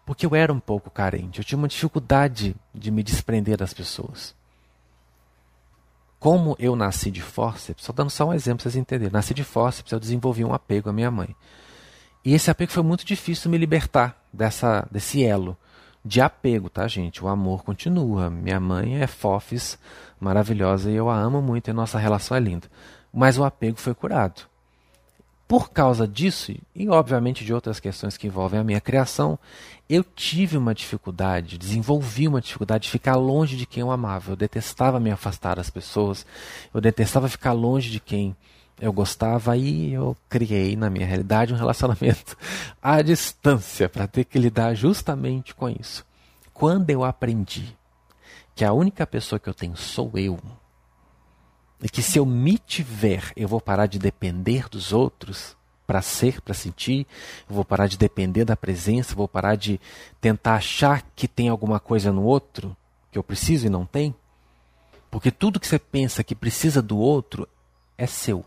Porque 0.04 0.26
eu 0.26 0.34
era 0.34 0.52
um 0.52 0.60
pouco 0.60 0.90
carente, 0.90 1.38
eu 1.38 1.44
tinha 1.44 1.58
uma 1.58 1.68
dificuldade 1.68 2.56
de 2.74 2.90
me 2.90 3.02
desprender 3.02 3.56
das 3.56 3.72
pessoas. 3.72 4.34
Como 6.18 6.54
eu 6.58 6.76
nasci 6.76 7.10
de 7.10 7.20
fórceps, 7.20 7.84
só 7.84 7.92
dando 7.92 8.10
só 8.10 8.28
um 8.28 8.34
exemplo 8.34 8.58
para 8.58 8.70
vocês 8.70 8.76
entenderem, 8.76 9.12
nasci 9.12 9.34
de 9.34 9.42
fórceps, 9.42 9.90
eu 9.90 9.98
desenvolvi 9.98 10.44
um 10.44 10.54
apego 10.54 10.88
à 10.88 10.92
minha 10.92 11.10
mãe. 11.10 11.34
E 12.24 12.32
esse 12.32 12.50
apego 12.50 12.70
foi 12.70 12.82
muito 12.82 13.04
difícil 13.04 13.50
me 13.50 13.58
libertar 13.58 14.16
dessa, 14.32 14.86
desse 14.90 15.24
elo 15.24 15.56
de 16.04 16.20
apego, 16.20 16.68
tá, 16.68 16.86
gente? 16.86 17.24
O 17.24 17.28
amor 17.28 17.62
continua. 17.62 18.30
Minha 18.30 18.60
mãe 18.60 19.00
é 19.00 19.06
fofes, 19.06 19.78
maravilhosa 20.20 20.90
e 20.90 20.94
eu 20.94 21.08
a 21.08 21.16
amo 21.16 21.40
muito 21.40 21.68
e 21.68 21.72
nossa 21.72 21.98
relação 21.98 22.36
é 22.36 22.40
linda. 22.40 22.68
Mas 23.12 23.38
o 23.38 23.44
apego 23.44 23.78
foi 23.78 23.94
curado. 23.94 24.42
Por 25.52 25.70
causa 25.70 26.08
disso, 26.08 26.50
e 26.74 26.88
obviamente 26.88 27.44
de 27.44 27.52
outras 27.52 27.78
questões 27.78 28.16
que 28.16 28.26
envolvem 28.26 28.58
a 28.58 28.64
minha 28.64 28.80
criação, 28.80 29.38
eu 29.86 30.02
tive 30.02 30.56
uma 30.56 30.74
dificuldade, 30.74 31.58
desenvolvi 31.58 32.26
uma 32.26 32.40
dificuldade 32.40 32.84
de 32.84 32.90
ficar 32.90 33.16
longe 33.16 33.54
de 33.54 33.66
quem 33.66 33.82
eu 33.82 33.90
amava. 33.90 34.32
Eu 34.32 34.36
detestava 34.36 34.98
me 34.98 35.10
afastar 35.10 35.56
das 35.56 35.68
pessoas, 35.68 36.24
eu 36.72 36.80
detestava 36.80 37.28
ficar 37.28 37.52
longe 37.52 37.90
de 37.90 38.00
quem 38.00 38.34
eu 38.80 38.94
gostava 38.94 39.54
e 39.54 39.92
eu 39.92 40.16
criei 40.26 40.74
na 40.74 40.88
minha 40.88 41.04
realidade 41.04 41.52
um 41.52 41.58
relacionamento 41.58 42.34
à 42.80 43.02
distância 43.02 43.90
para 43.90 44.06
ter 44.06 44.24
que 44.24 44.38
lidar 44.38 44.72
justamente 44.72 45.54
com 45.54 45.68
isso. 45.68 46.02
Quando 46.54 46.88
eu 46.88 47.04
aprendi 47.04 47.76
que 48.54 48.64
a 48.64 48.72
única 48.72 49.06
pessoa 49.06 49.38
que 49.38 49.50
eu 49.50 49.54
tenho 49.54 49.76
sou 49.76 50.12
eu, 50.14 50.38
e 51.82 51.88
que 51.88 52.02
se 52.02 52.18
eu 52.18 52.24
me 52.24 52.58
tiver, 52.58 53.32
eu 53.34 53.48
vou 53.48 53.60
parar 53.60 53.86
de 53.86 53.98
depender 53.98 54.68
dos 54.68 54.92
outros 54.92 55.56
para 55.84 56.00
ser, 56.00 56.40
para 56.40 56.54
sentir, 56.54 57.06
eu 57.48 57.54
vou 57.54 57.64
parar 57.64 57.88
de 57.88 57.98
depender 57.98 58.44
da 58.44 58.56
presença, 58.56 59.16
vou 59.16 59.26
parar 59.26 59.56
de 59.56 59.80
tentar 60.20 60.54
achar 60.54 61.02
que 61.16 61.26
tem 61.26 61.48
alguma 61.48 61.80
coisa 61.80 62.12
no 62.12 62.22
outro 62.22 62.76
que 63.10 63.18
eu 63.18 63.22
preciso 63.24 63.66
e 63.66 63.70
não 63.70 63.84
tem. 63.84 64.14
Porque 65.10 65.30
tudo 65.30 65.58
que 65.58 65.66
você 65.66 65.78
pensa 65.78 66.24
que 66.24 66.34
precisa 66.34 66.80
do 66.80 66.96
outro 66.96 67.48
é 67.98 68.06
seu. 68.06 68.44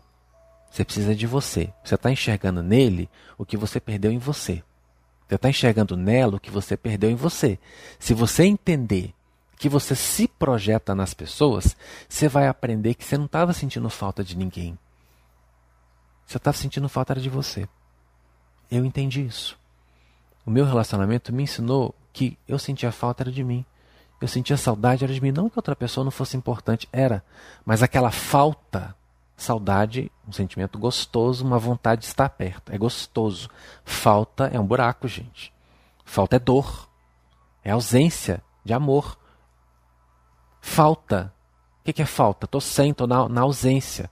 Você 0.70 0.84
precisa 0.84 1.14
de 1.14 1.26
você. 1.26 1.72
Você 1.84 1.94
está 1.94 2.10
enxergando 2.10 2.62
nele 2.62 3.08
o 3.38 3.44
que 3.44 3.56
você 3.56 3.78
perdeu 3.78 4.10
em 4.10 4.18
você. 4.18 4.62
Você 5.28 5.34
está 5.34 5.48
enxergando 5.48 5.96
nela 5.96 6.36
o 6.36 6.40
que 6.40 6.50
você 6.50 6.76
perdeu 6.76 7.10
em 7.10 7.14
você. 7.14 7.58
Se 7.98 8.14
você 8.14 8.44
entender 8.44 9.14
que 9.56 9.68
você 9.68 9.94
se 9.94 10.28
projeta 10.28 10.94
nas 10.94 11.14
pessoas, 11.14 11.76
você 12.08 12.28
vai 12.28 12.46
aprender 12.46 12.94
que 12.94 13.04
você 13.04 13.16
não 13.16 13.26
estava 13.26 13.52
sentindo 13.52 13.88
falta 13.88 14.22
de 14.22 14.36
ninguém. 14.36 14.78
Você 16.26 16.36
estava 16.36 16.56
sentindo 16.56 16.88
falta 16.88 17.14
de 17.14 17.30
você. 17.30 17.68
Eu 18.70 18.84
entendi 18.84 19.24
isso. 19.24 19.58
O 20.44 20.50
meu 20.50 20.64
relacionamento 20.64 21.32
me 21.32 21.44
ensinou 21.44 21.94
que 22.12 22.38
eu 22.46 22.58
sentia 22.58 22.92
falta 22.92 23.22
era 23.22 23.32
de 23.32 23.44
mim. 23.44 23.64
Eu 24.20 24.28
sentia 24.28 24.56
saudade 24.56 25.04
era 25.04 25.12
de 25.12 25.20
mim. 25.20 25.32
Não 25.32 25.48
que 25.48 25.58
outra 25.58 25.76
pessoa 25.76 26.04
não 26.04 26.10
fosse 26.10 26.36
importante, 26.36 26.88
era. 26.92 27.22
Mas 27.64 27.82
aquela 27.82 28.10
falta, 28.10 28.94
saudade, 29.36 30.10
um 30.26 30.32
sentimento 30.32 30.78
gostoso, 30.78 31.44
uma 31.44 31.58
vontade 31.58 32.02
de 32.02 32.06
estar 32.08 32.28
perto. 32.28 32.72
É 32.72 32.78
gostoso. 32.78 33.48
Falta 33.84 34.46
é 34.46 34.58
um 34.58 34.66
buraco, 34.66 35.06
gente. 35.06 35.52
Falta 36.04 36.36
é 36.36 36.38
dor. 36.38 36.88
É 37.62 37.70
ausência 37.70 38.42
de 38.64 38.72
amor. 38.72 39.18
Falta. 40.66 41.32
O 41.80 41.92
que 41.92 42.02
é 42.02 42.04
falta? 42.04 42.44
Estou 42.44 42.60
sem, 42.60 42.90
estou 42.90 43.06
na, 43.06 43.28
na 43.28 43.42
ausência. 43.42 44.10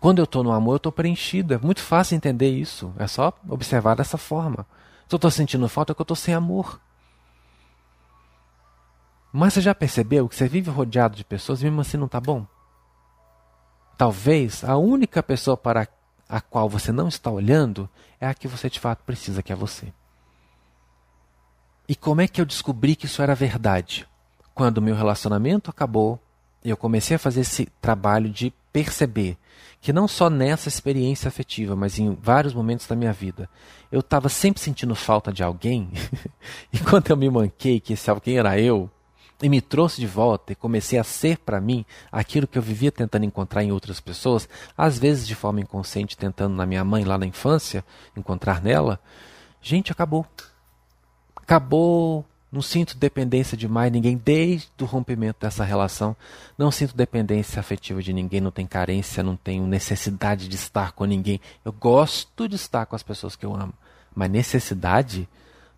Quando 0.00 0.18
eu 0.18 0.24
estou 0.24 0.42
no 0.42 0.50
amor, 0.50 0.72
eu 0.72 0.76
estou 0.78 0.92
preenchido. 0.92 1.54
É 1.54 1.58
muito 1.58 1.80
fácil 1.80 2.16
entender 2.16 2.50
isso. 2.50 2.92
É 2.98 3.06
só 3.06 3.32
observar 3.48 3.94
dessa 3.94 4.18
forma. 4.18 4.66
Se 5.08 5.14
eu 5.14 5.16
estou 5.16 5.30
sentindo 5.30 5.68
falta, 5.68 5.92
é 5.92 5.94
que 5.94 6.00
eu 6.00 6.04
estou 6.04 6.16
sem 6.16 6.34
amor. 6.34 6.80
Mas 9.32 9.54
você 9.54 9.60
já 9.60 9.74
percebeu 9.74 10.28
que 10.28 10.34
você 10.34 10.48
vive 10.48 10.70
rodeado 10.70 11.16
de 11.16 11.24
pessoas 11.24 11.62
e 11.62 11.64
mesmo 11.64 11.80
assim 11.80 11.96
não 11.96 12.06
está 12.06 12.20
bom? 12.20 12.44
Talvez 13.96 14.64
a 14.64 14.76
única 14.76 15.22
pessoa 15.22 15.56
para 15.56 15.86
a 16.28 16.40
qual 16.40 16.68
você 16.68 16.90
não 16.90 17.06
está 17.06 17.30
olhando 17.30 17.88
é 18.20 18.26
a 18.26 18.34
que 18.34 18.48
você 18.48 18.68
de 18.68 18.80
fato 18.80 19.04
precisa, 19.04 19.42
que 19.42 19.52
é 19.52 19.56
você. 19.56 19.92
E 21.88 21.94
como 21.94 22.20
é 22.20 22.28
que 22.28 22.40
eu 22.40 22.44
descobri 22.44 22.96
que 22.96 23.06
isso 23.06 23.22
era 23.22 23.36
verdade? 23.36 24.06
Quando 24.58 24.78
o 24.78 24.82
meu 24.82 24.96
relacionamento 24.96 25.70
acabou, 25.70 26.18
eu 26.64 26.76
comecei 26.76 27.14
a 27.14 27.18
fazer 27.18 27.42
esse 27.42 27.66
trabalho 27.80 28.28
de 28.28 28.52
perceber 28.72 29.38
que 29.80 29.92
não 29.92 30.08
só 30.08 30.28
nessa 30.28 30.68
experiência 30.68 31.28
afetiva, 31.28 31.76
mas 31.76 31.96
em 31.96 32.12
vários 32.20 32.52
momentos 32.52 32.84
da 32.84 32.96
minha 32.96 33.12
vida, 33.12 33.48
eu 33.92 34.00
estava 34.00 34.28
sempre 34.28 34.60
sentindo 34.60 34.96
falta 34.96 35.32
de 35.32 35.44
alguém. 35.44 35.92
e 36.74 36.78
quando 36.80 37.08
eu 37.08 37.16
me 37.16 37.30
manquei 37.30 37.78
que 37.78 37.92
esse 37.92 38.10
alguém 38.10 38.36
era 38.36 38.58
eu, 38.58 38.90
e 39.40 39.48
me 39.48 39.60
trouxe 39.60 40.00
de 40.00 40.08
volta 40.08 40.52
e 40.52 40.56
comecei 40.56 40.98
a 40.98 41.04
ser 41.04 41.38
para 41.38 41.60
mim 41.60 41.86
aquilo 42.10 42.48
que 42.48 42.58
eu 42.58 42.62
vivia 42.62 42.90
tentando 42.90 43.24
encontrar 43.24 43.62
em 43.62 43.70
outras 43.70 44.00
pessoas, 44.00 44.48
às 44.76 44.98
vezes 44.98 45.24
de 45.24 45.36
forma 45.36 45.60
inconsciente, 45.60 46.16
tentando 46.16 46.56
na 46.56 46.66
minha 46.66 46.82
mãe 46.82 47.04
lá 47.04 47.16
na 47.16 47.26
infância, 47.26 47.84
encontrar 48.16 48.60
nela, 48.60 48.98
gente, 49.62 49.92
acabou. 49.92 50.26
Acabou 51.36 52.26
não 52.50 52.62
sinto 52.62 52.96
dependência 52.96 53.58
de 53.58 53.68
mais 53.68 53.92
ninguém 53.92 54.16
desde 54.16 54.68
o 54.80 54.86
rompimento 54.86 55.40
dessa 55.40 55.64
relação. 55.64 56.16
Não 56.56 56.70
sinto 56.70 56.96
dependência 56.96 57.60
afetiva 57.60 58.02
de 58.02 58.12
ninguém, 58.12 58.40
não 58.40 58.50
tenho 58.50 58.66
carência, 58.66 59.22
não 59.22 59.36
tenho 59.36 59.66
necessidade 59.66 60.48
de 60.48 60.56
estar 60.56 60.92
com 60.92 61.04
ninguém. 61.04 61.40
Eu 61.62 61.72
gosto 61.72 62.48
de 62.48 62.56
estar 62.56 62.86
com 62.86 62.96
as 62.96 63.02
pessoas 63.02 63.36
que 63.36 63.44
eu 63.44 63.54
amo. 63.54 63.74
Mas 64.14 64.30
necessidade, 64.30 65.28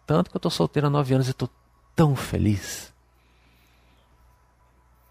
tanto 0.06 0.30
que 0.30 0.36
eu 0.36 0.38
estou 0.38 0.50
solteiro 0.50 0.86
há 0.86 0.90
nove 0.90 1.12
anos 1.12 1.26
e 1.26 1.32
estou 1.32 1.50
tão 1.96 2.14
feliz. 2.14 2.92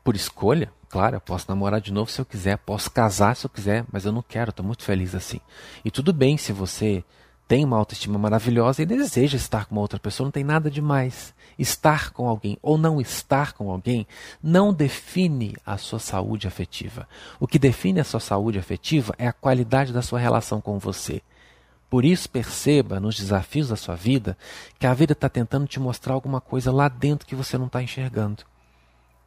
Por 0.01 0.16
escolha, 0.16 0.72
claro, 0.88 1.18
eu 1.18 1.22
posso 1.22 1.46
namorar 1.50 1.82
de 1.82 1.92
novo 1.92 2.10
se 2.10 2.22
eu 2.22 2.25
quiser, 2.25 2.58
posso 2.58 2.89
casar 2.89 3.36
se 3.36 3.46
eu 3.46 3.50
quiser, 3.50 3.86
mas 3.92 4.06
eu 4.06 4.13
não 4.13 4.22
quero, 4.22 4.51
estou 4.51 4.66
muito 4.66 4.84
feliz 4.84 5.13
assim. 5.13 5.42
E 5.84 5.92
tudo 5.92 6.13
bem 6.13 6.38
se 6.38 6.54
você 6.54 7.04
tem 7.50 7.65
uma 7.65 7.77
autoestima 7.77 8.20
maravilhosa 8.20 8.84
e 8.84 8.86
deseja 8.86 9.36
estar 9.36 9.65
com 9.65 9.75
outra 9.77 10.00
pessoa, 10.00 10.25
não 10.25 10.32
tem 10.32 10.44
nada 10.44 10.70
de 10.70 10.84
mais. 10.84 11.34
Estar 11.58 12.12
com 12.12 12.29
alguém 12.29 12.60
ou 12.62 12.77
não 12.77 13.01
estar 13.01 13.53
com 13.53 13.72
alguém 13.72 14.06
não 14.41 14.72
define 14.72 15.58
a 15.65 15.75
sua 15.75 15.98
saúde 15.98 16.48
afetiva. 16.48 17.10
O 17.39 17.48
que 17.48 17.58
define 17.58 18.00
a 18.00 18.03
sua 18.03 18.20
saúde 18.20 18.60
afetiva 18.60 19.15
é 19.18 19.27
a 19.27 19.34
qualidade 19.34 19.91
da 19.91 20.03
sua 20.03 20.20
relação 20.20 20.62
com 20.62 20.77
você. 20.77 21.24
Por 21.89 22.06
isso, 22.06 22.29
perceba 22.29 23.00
nos 23.00 23.18
desafios 23.18 23.70
da 23.70 23.75
sua 23.75 23.96
vida 23.96 24.38
que 24.77 24.86
a 24.86 24.94
vida 24.94 25.13
está 25.13 25.27
tentando 25.27 25.65
te 25.65 25.79
mostrar 25.79 26.13
alguma 26.13 26.39
coisa 26.39 26.72
lá 26.72 26.88
dentro 26.88 27.27
que 27.27 27.36
você 27.36 27.58
não 27.58 27.65
está 27.65 27.82
enxergando. 27.82 28.44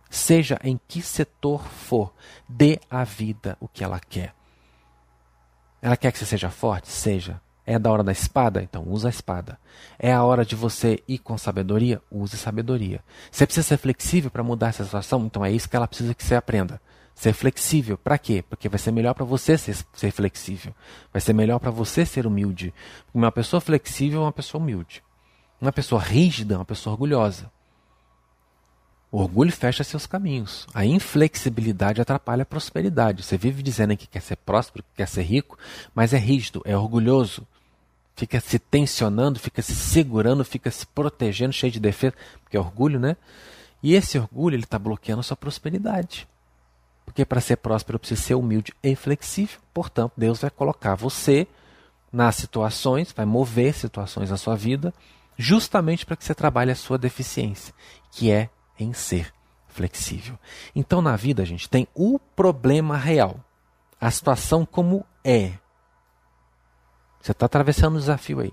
Seja 0.08 0.60
em 0.62 0.78
que 0.86 1.02
setor 1.02 1.66
for, 1.66 2.14
dê 2.48 2.78
à 2.88 3.02
vida 3.02 3.56
o 3.58 3.66
que 3.66 3.82
ela 3.82 3.98
quer. 3.98 4.32
Ela 5.82 5.96
quer 5.96 6.12
que 6.12 6.18
você 6.20 6.26
seja 6.26 6.50
forte? 6.50 6.88
Seja. 6.88 7.40
É 7.64 7.78
da 7.78 7.90
hora 7.90 8.02
da 8.02 8.10
espada? 8.10 8.62
Então 8.62 8.84
usa 8.86 9.08
a 9.08 9.10
espada. 9.10 9.58
É 9.98 10.12
a 10.12 10.22
hora 10.24 10.44
de 10.44 10.56
você 10.56 11.02
ir 11.06 11.18
com 11.18 11.38
sabedoria? 11.38 12.02
Use 12.10 12.36
sabedoria. 12.36 13.00
Você 13.30 13.46
precisa 13.46 13.66
ser 13.66 13.76
flexível 13.76 14.30
para 14.30 14.42
mudar 14.42 14.68
essa 14.68 14.84
situação? 14.84 15.24
Então 15.26 15.44
é 15.44 15.52
isso 15.52 15.68
que 15.68 15.76
ela 15.76 15.86
precisa 15.86 16.14
que 16.14 16.24
você 16.24 16.34
aprenda. 16.34 16.80
Ser 17.14 17.32
flexível. 17.32 17.96
Para 17.96 18.18
quê? 18.18 18.42
Porque 18.48 18.68
vai 18.68 18.78
ser 18.78 18.90
melhor 18.90 19.14
para 19.14 19.24
você 19.24 19.56
ser, 19.56 19.76
ser, 19.92 20.10
flexível. 20.10 20.74
Vai 21.12 21.20
ser 21.20 21.32
melhor 21.32 21.60
para 21.60 21.70
você 21.70 22.04
ser 22.04 22.26
humilde. 22.26 22.74
Uma 23.14 23.30
pessoa 23.30 23.60
flexível 23.60 24.20
é 24.20 24.24
uma 24.24 24.32
pessoa 24.32 24.60
humilde. 24.60 25.02
Uma 25.60 25.72
pessoa 25.72 26.00
rígida 26.00 26.54
é 26.54 26.58
uma 26.58 26.64
pessoa 26.64 26.94
orgulhosa. 26.94 27.48
O 29.12 29.18
orgulho 29.18 29.52
fecha 29.52 29.84
seus 29.84 30.06
caminhos. 30.06 30.66
A 30.72 30.86
inflexibilidade 30.86 32.00
atrapalha 32.00 32.42
a 32.42 32.46
prosperidade. 32.46 33.22
Você 33.22 33.36
vive 33.36 33.62
dizendo 33.62 33.94
que 33.94 34.06
quer 34.06 34.22
ser 34.22 34.36
próspero, 34.36 34.82
que 34.82 34.96
quer 34.96 35.06
ser 35.06 35.22
rico, 35.22 35.58
mas 35.94 36.14
é 36.14 36.18
rígido, 36.18 36.62
é 36.64 36.74
orgulhoso. 36.74 37.46
Fica 38.14 38.40
se 38.40 38.58
tensionando, 38.58 39.38
fica 39.38 39.62
se 39.62 39.74
segurando, 39.74 40.44
fica 40.44 40.70
se 40.70 40.86
protegendo, 40.86 41.52
cheio 41.52 41.72
de 41.72 41.80
defesa, 41.80 42.14
porque 42.42 42.56
é 42.56 42.60
orgulho, 42.60 43.00
né? 43.00 43.16
E 43.82 43.94
esse 43.94 44.18
orgulho 44.18 44.54
ele 44.54 44.64
está 44.64 44.78
bloqueando 44.78 45.20
a 45.20 45.24
sua 45.24 45.36
prosperidade. 45.36 46.28
Porque 47.04 47.24
para 47.24 47.40
ser 47.40 47.56
próspero 47.56 47.98
precisa 47.98 48.20
ser 48.20 48.34
humilde 48.34 48.72
e 48.82 48.94
flexível. 48.94 49.58
Portanto, 49.74 50.12
Deus 50.16 50.40
vai 50.40 50.50
colocar 50.50 50.94
você 50.94 51.46
nas 52.12 52.36
situações, 52.36 53.12
vai 53.12 53.24
mover 53.24 53.74
situações 53.74 54.30
na 54.30 54.36
sua 54.36 54.54
vida, 54.54 54.92
justamente 55.36 56.04
para 56.04 56.14
que 56.14 56.24
você 56.24 56.34
trabalhe 56.34 56.70
a 56.70 56.76
sua 56.76 56.98
deficiência, 56.98 57.74
que 58.10 58.30
é 58.30 58.50
em 58.78 58.92
ser 58.92 59.32
flexível. 59.68 60.38
Então, 60.76 61.00
na 61.00 61.16
vida, 61.16 61.42
a 61.42 61.46
gente 61.46 61.68
tem 61.68 61.88
o 61.94 62.18
problema 62.18 62.96
real, 62.96 63.40
a 64.00 64.10
situação 64.10 64.66
como 64.66 65.04
é. 65.24 65.52
Você 67.22 67.30
está 67.30 67.46
atravessando 67.46 67.94
um 67.94 68.00
desafio 68.00 68.40
aí. 68.40 68.52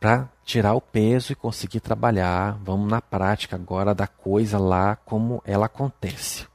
Para 0.00 0.28
tirar 0.44 0.74
o 0.74 0.80
peso 0.80 1.32
e 1.32 1.36
conseguir 1.36 1.80
trabalhar, 1.80 2.58
vamos 2.62 2.90
na 2.90 3.00
prática 3.00 3.54
agora 3.54 3.94
da 3.94 4.08
coisa 4.08 4.58
lá 4.58 4.96
como 4.96 5.40
ela 5.46 5.66
acontece. 5.66 6.46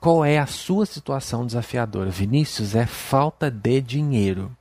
Qual 0.00 0.24
é 0.24 0.38
a 0.38 0.46
sua 0.46 0.86
situação 0.86 1.44
desafiadora? 1.44 2.10
Vinícius, 2.10 2.76
é 2.76 2.86
falta 2.86 3.50
de 3.50 3.80
dinheiro. 3.80 4.56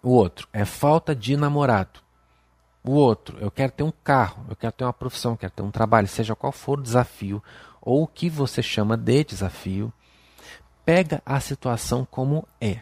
O 0.00 0.10
outro 0.10 0.48
é 0.52 0.64
falta 0.64 1.14
de 1.14 1.36
namorado. 1.36 2.00
O 2.84 2.92
outro, 2.92 3.38
eu 3.40 3.50
quero 3.50 3.72
ter 3.72 3.82
um 3.82 3.92
carro, 4.02 4.44
eu 4.48 4.56
quero 4.56 4.72
ter 4.72 4.84
uma 4.84 4.92
profissão, 4.92 5.32
eu 5.32 5.36
quero 5.36 5.52
ter 5.52 5.62
um 5.62 5.70
trabalho, 5.70 6.08
seja 6.08 6.34
qual 6.34 6.52
for 6.52 6.78
o 6.78 6.82
desafio 6.82 7.42
ou 7.80 8.04
o 8.04 8.08
que 8.08 8.28
você 8.28 8.62
chama 8.62 8.96
de 8.96 9.24
desafio, 9.24 9.92
pega 10.84 11.20
a 11.26 11.38
situação 11.40 12.06
como 12.08 12.46
é. 12.60 12.80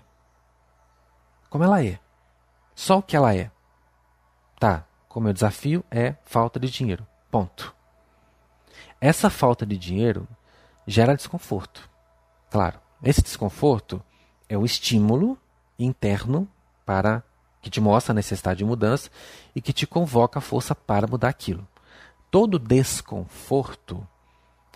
Como 1.50 1.64
ela 1.64 1.84
é. 1.84 1.98
Só 2.74 2.98
o 2.98 3.02
que 3.02 3.16
ela 3.16 3.34
é. 3.34 3.50
Tá, 4.58 4.86
como 5.08 5.24
meu 5.24 5.32
desafio 5.34 5.84
é 5.90 6.14
falta 6.24 6.60
de 6.60 6.70
dinheiro. 6.70 7.04
Ponto. 7.30 7.74
Essa 9.00 9.28
falta 9.28 9.66
de 9.66 9.76
dinheiro 9.76 10.28
gera 10.86 11.16
desconforto. 11.16 11.90
Claro, 12.50 12.78
esse 13.02 13.20
desconforto 13.20 14.02
é 14.48 14.56
o 14.56 14.64
estímulo 14.64 15.36
interno 15.78 16.48
para 16.86 17.22
que 17.60 17.68
te 17.68 17.80
mostra 17.80 18.12
a 18.12 18.14
necessidade 18.14 18.58
de 18.58 18.64
mudança 18.64 19.10
e 19.54 19.60
que 19.60 19.72
te 19.72 19.86
convoca 19.86 20.38
a 20.38 20.42
força 20.42 20.74
para 20.74 21.06
mudar 21.06 21.28
aquilo. 21.28 21.66
Todo 22.30 22.58
desconforto 22.58 24.06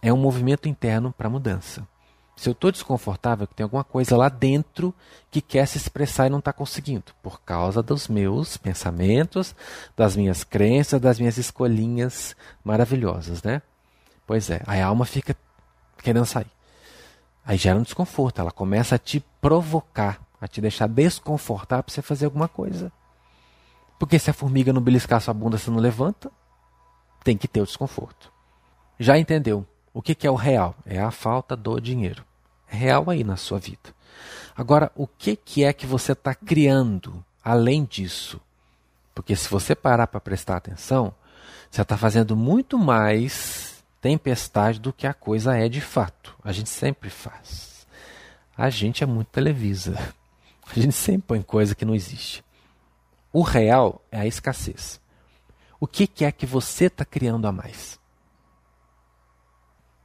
é 0.02 0.12
um 0.12 0.16
movimento 0.16 0.68
interno 0.68 1.12
para 1.12 1.30
mudança. 1.30 1.86
Se 2.36 2.48
eu 2.48 2.52
estou 2.52 2.72
desconfortável, 2.72 3.46
tem 3.46 3.62
alguma 3.62 3.84
coisa 3.84 4.16
lá 4.16 4.28
dentro 4.28 4.92
que 5.30 5.40
quer 5.40 5.66
se 5.66 5.78
expressar 5.78 6.26
e 6.26 6.30
não 6.30 6.40
está 6.40 6.52
conseguindo, 6.52 7.12
por 7.22 7.40
causa 7.42 7.82
dos 7.82 8.08
meus 8.08 8.56
pensamentos, 8.56 9.54
das 9.96 10.16
minhas 10.16 10.42
crenças, 10.42 11.00
das 11.00 11.18
minhas 11.18 11.38
escolhinhas 11.38 12.34
maravilhosas, 12.64 13.42
né? 13.42 13.62
Pois 14.26 14.50
é, 14.50 14.62
a 14.66 14.84
alma 14.84 15.04
fica 15.04 15.36
querendo 16.02 16.26
sair. 16.26 16.50
Aí 17.46 17.56
gera 17.56 17.78
um 17.78 17.82
desconforto, 17.82 18.40
ela 18.40 18.50
começa 18.50 18.96
a 18.96 18.98
te 18.98 19.24
provocar 19.40 20.24
a 20.44 20.48
te 20.48 20.60
deixar 20.60 20.86
desconfortável 20.86 21.82
para 21.84 21.94
você 21.94 22.02
fazer 22.02 22.26
alguma 22.26 22.46
coisa. 22.46 22.92
Porque 23.98 24.18
se 24.18 24.28
a 24.28 24.34
formiga 24.34 24.74
não 24.74 24.82
beliscar 24.82 25.18
sua 25.18 25.32
bunda, 25.32 25.56
você 25.56 25.70
não 25.70 25.78
levanta, 25.78 26.30
tem 27.22 27.34
que 27.34 27.48
ter 27.48 27.62
o 27.62 27.66
desconforto. 27.66 28.30
Já 28.98 29.18
entendeu? 29.18 29.66
O 29.94 30.02
que, 30.02 30.12
que 30.12 30.26
é 30.26 30.30
o 30.30 30.34
real? 30.34 30.74
É 30.84 31.00
a 31.00 31.12
falta 31.12 31.56
do 31.56 31.78
dinheiro. 31.78 32.24
É 32.68 32.74
real 32.74 33.08
aí 33.08 33.22
na 33.22 33.36
sua 33.36 33.60
vida. 33.60 33.94
Agora, 34.56 34.90
o 34.96 35.06
que, 35.06 35.36
que 35.36 35.62
é 35.62 35.72
que 35.72 35.86
você 35.86 36.12
está 36.12 36.34
criando 36.34 37.24
além 37.44 37.84
disso? 37.84 38.40
Porque 39.14 39.36
se 39.36 39.48
você 39.48 39.72
parar 39.72 40.08
para 40.08 40.20
prestar 40.20 40.56
atenção, 40.56 41.14
você 41.70 41.80
está 41.80 41.96
fazendo 41.96 42.36
muito 42.36 42.76
mais 42.76 43.84
tempestade 44.00 44.80
do 44.80 44.92
que 44.92 45.06
a 45.06 45.14
coisa 45.14 45.56
é 45.56 45.68
de 45.68 45.80
fato. 45.80 46.36
A 46.42 46.50
gente 46.50 46.70
sempre 46.70 47.08
faz. 47.08 47.86
A 48.56 48.68
gente 48.70 49.04
é 49.04 49.06
muito 49.06 49.28
televisa. 49.28 49.96
A 50.66 50.80
gente 50.80 50.94
sempre 50.94 51.24
põe 51.28 51.42
coisa 51.42 51.74
que 51.74 51.84
não 51.84 51.94
existe. 51.94 52.42
O 53.30 53.42
real 53.42 54.02
é 54.10 54.20
a 54.20 54.26
escassez. 54.26 54.98
O 55.78 55.86
que, 55.86 56.06
que 56.06 56.24
é 56.24 56.32
que 56.32 56.46
você 56.46 56.86
está 56.86 57.04
criando 57.04 57.46
a 57.46 57.52
mais? 57.52 58.00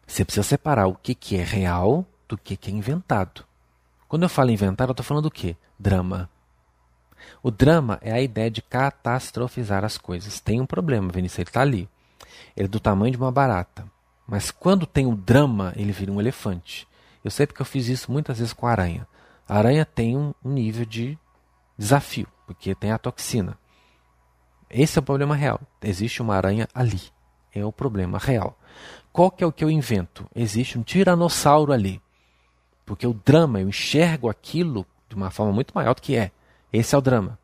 Você 0.10 0.26
precisa 0.26 0.44
separar 0.44 0.88
o 0.88 0.96
que, 0.96 1.14
que 1.14 1.38
é 1.38 1.44
real 1.44 2.04
do 2.28 2.36
que, 2.36 2.58
que 2.58 2.72
é 2.72 2.74
inventado. 2.74 3.46
Quando 4.08 4.24
eu 4.24 4.30
falo 4.30 4.50
inventado, 4.50 4.90
eu 4.90 4.94
estou 4.94 5.06
falando 5.06 5.26
do 5.26 5.32
quê? 5.32 5.56
Drama. 5.78 6.28
O 7.44 7.52
drama 7.52 8.00
é 8.02 8.12
a 8.12 8.20
ideia 8.20 8.50
de 8.50 8.60
catastrofizar 8.60 9.86
as 9.86 10.00
coisas. 10.00 10.40
Tem 10.40 10.60
um 10.60 10.66
problema, 10.66 11.12
Vinícius, 11.12 11.38
ele 11.38 11.50
está 11.50 11.62
ali. 11.62 11.88
Ele 12.58 12.66
é 12.66 12.68
do 12.68 12.80
tamanho 12.80 13.12
de 13.12 13.20
uma 13.20 13.32
barata. 13.32 13.86
Mas 14.28 14.50
quando 14.50 14.88
tem 14.88 15.06
o 15.06 15.16
drama, 15.16 15.74
ele 15.76 15.92
vira 15.92 16.12
um 16.12 16.20
elefante. 16.20 16.88
Eu 17.24 17.30
sei 17.30 17.46
porque 17.46 17.62
eu 17.62 17.66
fiz 17.66 17.88
isso 17.88 18.12
muitas 18.12 18.40
vezes 18.40 18.52
com 18.52 18.66
a 18.66 18.72
aranha. 18.72 19.08
A 19.48 19.60
aranha 19.60 19.86
tem 19.86 20.18
um, 20.18 20.34
nível 20.44 20.86
de 20.86 21.20
desafio, 21.78 22.28
porque 22.48 22.74
tem 22.74 22.92
a 22.92 22.98
toxina. 22.98 23.56
Esse 24.72 24.98
é 24.98 25.02
o 25.02 25.06
problema 25.06 25.36
real. 25.36 25.62
Existe 25.84 26.20
uma 26.20 26.36
aranha 26.36 26.68
ali. 26.74 27.02
É 27.54 27.64
o 27.64 27.72
problema 27.72 28.18
real. 28.18 28.58
Qual 29.20 29.30
que 29.30 29.44
é 29.44 29.48
o 29.48 29.52
que 29.52 29.66
eu 29.66 29.70
invento? 29.70 30.26
Existe 30.34 30.80
um 30.80 30.82
tiranossauro 30.82 31.74
ali. 31.74 32.02
Porque 32.86 33.06
o 33.06 33.14
drama, 33.14 33.60
eu 33.60 33.68
enxergo 33.68 34.30
aquilo 34.30 34.86
de 35.10 35.16
uma 35.18 35.30
forma 35.30 35.52
muito 35.52 35.74
maior 35.76 35.94
do 35.94 36.02
que 36.02 36.16
é. 36.16 36.32
Esse 36.72 36.96
é 36.96 36.98
o 36.98 37.02
drama. 37.02 37.38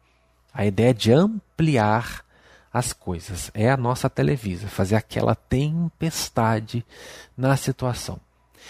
A 0.53 0.65
ideia 0.65 0.91
é 0.91 0.93
de 0.93 1.11
ampliar 1.11 2.23
as 2.71 2.93
coisas. 2.93 3.51
É 3.53 3.69
a 3.69 3.75
nossa 3.75 4.09
televisa, 4.09 4.69
fazer 4.69 4.95
aquela 4.95 5.35
tempestade 5.35 6.85
na 7.35 7.57
situação. 7.57 8.21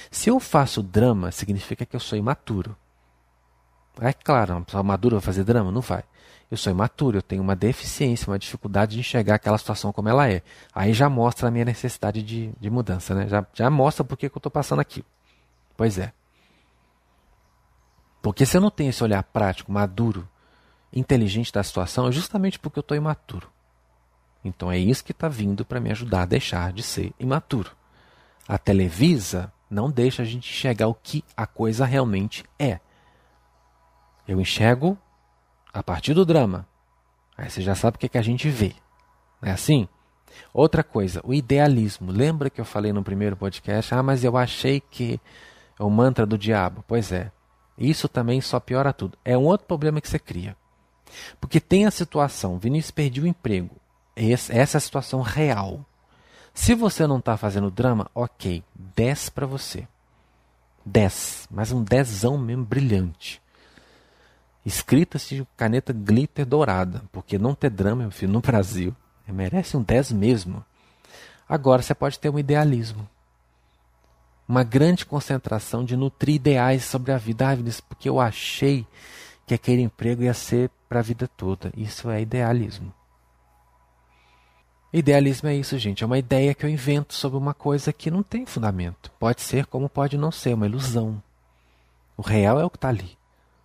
Se 0.09 0.31
eu 0.31 0.39
faço 0.39 0.81
drama, 0.81 1.31
significa 1.31 1.85
que 1.85 1.95
eu 1.95 1.99
sou 1.99 2.17
imaturo. 2.17 2.75
É 4.01 4.13
claro, 4.13 4.55
uma 4.55 4.65
pessoa 4.65 4.81
madura 4.81 5.17
vai 5.17 5.25
fazer 5.25 5.43
drama? 5.43 5.71
Não 5.71 5.81
vai. 5.81 6.03
Eu 6.49 6.57
sou 6.57 6.71
imaturo, 6.71 7.17
eu 7.17 7.21
tenho 7.21 7.41
uma 7.41 7.55
deficiência, 7.55 8.29
uma 8.29 8.37
dificuldade 8.37 8.93
de 8.93 8.99
enxergar 8.99 9.35
aquela 9.35 9.57
situação 9.57 9.91
como 9.91 10.09
ela 10.09 10.29
é. 10.29 10.43
Aí 10.73 10.93
já 10.93 11.09
mostra 11.09 11.47
a 11.47 11.51
minha 11.51 11.65
necessidade 11.65 12.21
de, 12.21 12.51
de 12.59 12.69
mudança, 12.69 13.15
né? 13.15 13.27
Já, 13.27 13.45
já 13.53 13.69
mostra 13.69 14.03
por 14.03 14.15
que 14.15 14.27
eu 14.27 14.31
estou 14.35 14.51
passando 14.51 14.79
aquilo. 14.79 15.05
Pois 15.75 15.97
é. 15.97 16.13
Porque 18.21 18.45
se 18.45 18.57
eu 18.57 18.61
não 18.61 18.71
tenho 18.71 18.89
esse 18.89 19.03
olhar 19.03 19.21
prático, 19.23 19.71
maduro, 19.71 20.27
inteligente 20.93 21.51
da 21.51 21.63
situação, 21.63 22.07
é 22.07 22.11
justamente 22.11 22.57
porque 22.57 22.79
eu 22.79 22.81
estou 22.81 22.95
imaturo. 22.95 23.49
Então 24.43 24.71
é 24.71 24.77
isso 24.77 25.03
que 25.03 25.11
está 25.11 25.27
vindo 25.27 25.65
para 25.65 25.79
me 25.79 25.91
ajudar 25.91 26.21
a 26.21 26.25
deixar 26.25 26.71
de 26.71 26.83
ser 26.83 27.11
imaturo. 27.19 27.71
A 28.47 28.57
Televisa 28.59 29.51
não 29.69 29.89
deixa 29.89 30.21
a 30.21 30.25
gente 30.25 30.49
enxergar 30.51 30.87
o 30.87 30.93
que 30.93 31.23
a 31.35 31.47
coisa 31.47 31.85
realmente 31.85 32.43
é. 32.59 32.79
Eu 34.27 34.39
enxergo 34.39 34.97
a 35.75 35.83
partir 35.83 36.13
do 36.13 36.25
drama. 36.25 36.65
Aí 37.37 37.49
você 37.49 37.61
já 37.61 37.75
sabe 37.75 37.97
o 37.97 37.99
que, 37.99 38.05
é 38.05 38.09
que 38.09 38.17
a 38.17 38.21
gente 38.21 38.49
vê. 38.49 38.73
Não 39.41 39.49
é 39.49 39.51
assim? 39.51 39.87
Outra 40.53 40.83
coisa, 40.83 41.21
o 41.23 41.33
idealismo. 41.33 42.11
Lembra 42.11 42.49
que 42.49 42.61
eu 42.61 42.65
falei 42.65 42.93
no 42.93 43.03
primeiro 43.03 43.35
podcast? 43.35 43.93
Ah, 43.93 44.01
mas 44.01 44.23
eu 44.23 44.37
achei 44.37 44.79
que 44.79 45.19
é 45.77 45.83
o 45.83 45.89
mantra 45.89 46.25
do 46.25 46.37
diabo. 46.37 46.83
Pois 46.87 47.11
é. 47.11 47.29
Isso 47.77 48.07
também 48.07 48.39
só 48.39 48.57
piora 48.57 48.93
tudo. 48.93 49.17
É 49.25 49.37
um 49.37 49.43
outro 49.43 49.67
problema 49.67 49.99
que 49.99 50.07
você 50.07 50.17
cria. 50.17 50.55
Porque 51.41 51.59
tem 51.59 51.85
a 51.85 51.91
situação, 51.91 52.57
Vinícius 52.57 52.91
perdeu 52.91 53.25
o 53.25 53.27
emprego. 53.27 53.75
Essa 54.15 54.53
é 54.53 54.61
a 54.61 54.79
situação 54.79 55.21
real. 55.21 55.85
Se 56.53 56.73
você 56.73 57.05
não 57.05 57.17
está 57.17 57.35
fazendo 57.35 57.69
drama, 57.69 58.09
ok, 58.15 58.63
10 58.95 59.29
para 59.29 59.45
você. 59.45 59.85
10, 60.85 61.49
mas 61.51 61.73
um 61.73 61.83
dezão 61.83 62.37
mesmo 62.37 62.63
brilhante. 62.63 63.41
Escritas 64.65 65.27
de 65.27 65.45
caneta 65.55 65.93
glitter 65.93 66.45
dourada, 66.45 67.03
porque 67.11 67.37
não 67.37 67.53
ter 67.53 67.69
drama, 67.69 68.03
meu 68.03 68.11
filho, 68.11 68.31
no 68.31 68.41
Brasil, 68.41 68.95
merece 69.27 69.77
um 69.77 69.83
10 69.83 70.11
mesmo. 70.11 70.65
Agora 71.47 71.81
você 71.81 71.93
pode 71.93 72.19
ter 72.19 72.29
um 72.29 72.39
idealismo. 72.39 73.07
Uma 74.47 74.63
grande 74.63 75.05
concentração 75.05 75.83
de 75.83 75.95
nutrir 75.95 76.35
ideais 76.35 76.83
sobre 76.83 77.11
a 77.11 77.17
vida. 77.17 77.51
Ah, 77.51 77.57
porque 77.87 78.09
eu 78.09 78.19
achei 78.19 78.85
que 79.45 79.53
aquele 79.53 79.81
emprego 79.81 80.23
ia 80.23 80.33
ser 80.33 80.69
para 80.89 80.99
a 80.99 81.03
vida 81.03 81.27
toda. 81.27 81.71
Isso 81.75 82.09
é 82.09 82.21
idealismo. 82.21 82.93
Idealismo 84.93 85.49
é 85.49 85.55
isso, 85.55 85.77
gente. 85.77 86.03
É 86.03 86.05
uma 86.05 86.17
ideia 86.17 86.53
que 86.53 86.65
eu 86.65 86.69
invento 86.69 87.13
sobre 87.13 87.37
uma 87.37 87.53
coisa 87.53 87.91
que 87.91 88.09
não 88.09 88.23
tem 88.23 88.45
fundamento. 88.45 89.11
Pode 89.19 89.41
ser 89.41 89.65
como 89.65 89.89
pode 89.89 90.17
não 90.17 90.31
ser, 90.31 90.53
uma 90.53 90.67
ilusão. 90.67 91.21
O 92.15 92.21
real 92.21 92.59
é 92.59 92.65
o 92.65 92.69
que 92.69 92.77
está 92.77 92.89
ali. 92.89 93.17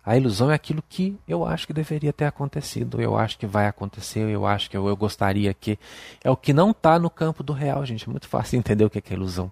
A 0.03 0.17
ilusão 0.17 0.49
é 0.49 0.55
aquilo 0.55 0.83
que 0.87 1.17
eu 1.27 1.45
acho 1.45 1.67
que 1.67 1.73
deveria 1.73 2.11
ter 2.11 2.25
acontecido, 2.25 2.99
eu 2.99 3.15
acho 3.15 3.37
que 3.37 3.45
vai 3.45 3.67
acontecer, 3.67 4.27
eu 4.29 4.47
acho 4.47 4.69
que 4.69 4.75
eu, 4.75 4.87
eu 4.87 4.95
gostaria 4.95 5.53
que. 5.53 5.77
É 6.23 6.31
o 6.31 6.35
que 6.35 6.53
não 6.53 6.71
está 6.71 6.97
no 6.97 7.09
campo 7.09 7.43
do 7.43 7.53
real, 7.53 7.85
gente. 7.85 8.07
É 8.07 8.11
muito 8.11 8.27
fácil 8.27 8.57
entender 8.59 8.83
o 8.83 8.89
que 8.89 8.99
é, 8.99 9.13
ilusão. 9.13 9.51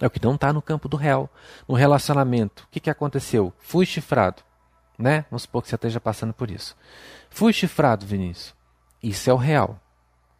É 0.00 0.06
o 0.06 0.10
que 0.10 0.22
não 0.22 0.34
está 0.34 0.52
no 0.52 0.60
campo 0.60 0.88
do 0.88 0.96
real. 0.96 1.30
No 1.68 1.74
relacionamento, 1.74 2.64
o 2.64 2.66
que, 2.70 2.80
que 2.80 2.90
aconteceu? 2.90 3.52
Fui 3.58 3.86
chifrado. 3.86 4.42
Né? 4.98 5.24
Vamos 5.30 5.42
supor 5.42 5.62
que 5.62 5.68
você 5.68 5.74
esteja 5.74 6.00
passando 6.00 6.32
por 6.32 6.50
isso. 6.50 6.76
Fui 7.30 7.52
chifrado, 7.52 8.04
Vinícius. 8.04 8.54
Isso 9.02 9.30
é 9.30 9.32
o 9.32 9.36
real. 9.36 9.78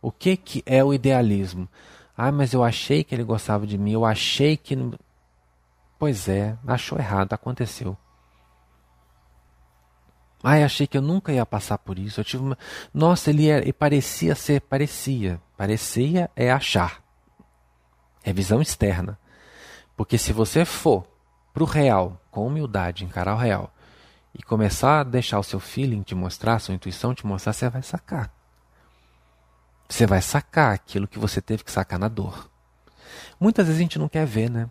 O 0.03 0.11
que, 0.11 0.37
que 0.37 0.63
é 0.67 0.83
o 0.83 0.93
idealismo? 0.93 1.69
Ah, 2.17 2.33
mas 2.33 2.53
eu 2.53 2.65
achei 2.65 3.05
que 3.05 3.15
ele 3.15 3.23
gostava 3.23 3.67
de 3.67 3.79
mim, 3.79 3.93
eu 3.93 4.05
achei 4.05 4.57
que. 4.57 4.77
Pois 5.99 6.29
é, 6.29 6.57
achou 6.67 6.99
errado, 6.99 7.33
aconteceu. 7.33 7.97
Ai, 10.43 10.63
achei 10.63 10.87
que 10.87 10.97
eu 10.97 11.03
nunca 11.03 11.33
ia 11.33 11.45
passar 11.45 11.79
por 11.79 11.99
isso. 11.99 12.21
Eu 12.21 12.25
tive 12.25 12.43
uma... 12.43 12.59
Nossa, 12.93 13.31
ele, 13.31 13.49
era, 13.49 13.63
ele 13.63 13.73
parecia 13.73 14.35
ser, 14.35 14.61
parecia. 14.61 15.41
Parecia 15.57 16.31
é 16.37 16.53
achar. 16.53 17.03
É 18.23 18.33
visão 18.33 18.61
externa. 18.61 19.19
Porque 19.97 20.19
se 20.19 20.33
você 20.33 20.65
for 20.65 21.07
para 21.55 21.63
o 21.63 21.67
real, 21.67 22.21
com 22.31 22.47
humildade, 22.47 23.05
encarar 23.05 23.35
o 23.35 23.39
real, 23.39 23.73
e 24.39 24.43
começar 24.43 25.01
a 25.01 25.05
deixar 25.05 25.39
o 25.39 25.43
seu 25.43 25.59
feeling 25.59 26.03
te 26.03 26.15
mostrar, 26.15 26.59
sua 26.59 26.75
intuição 26.75 27.15
te 27.15 27.27
mostrar, 27.27 27.55
você 27.55 27.71
vai 27.71 27.83
sacar. 27.83 28.31
Você 29.89 30.07
vai 30.07 30.21
sacar 30.21 30.75
aquilo 30.75 31.09
que 31.09 31.19
você 31.19 31.41
teve 31.41 31.65
que 31.65 31.73
sacar 31.73 31.99
na 31.99 32.09
dor. 32.09 32.51
Muitas 33.41 33.67
vezes 33.67 33.81
a 33.81 33.83
gente 33.83 33.99
não 33.99 34.09
quer 34.09 34.27
ver, 34.27 34.51
né? 34.51 34.69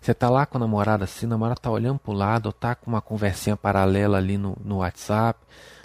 Você 0.00 0.14
tá 0.14 0.28
lá 0.28 0.46
com 0.46 0.58
a 0.58 0.60
namorada 0.60 1.04
assim, 1.04 1.26
a 1.26 1.30
namorada 1.30 1.60
tá 1.60 1.70
olhando 1.70 1.98
pro 1.98 2.12
lado, 2.12 2.46
ou 2.46 2.52
tá 2.52 2.74
com 2.74 2.90
uma 2.90 3.00
conversinha 3.00 3.56
paralela 3.56 4.18
ali 4.18 4.36
no, 4.38 4.56
no 4.64 4.78
WhatsApp. 4.78 5.38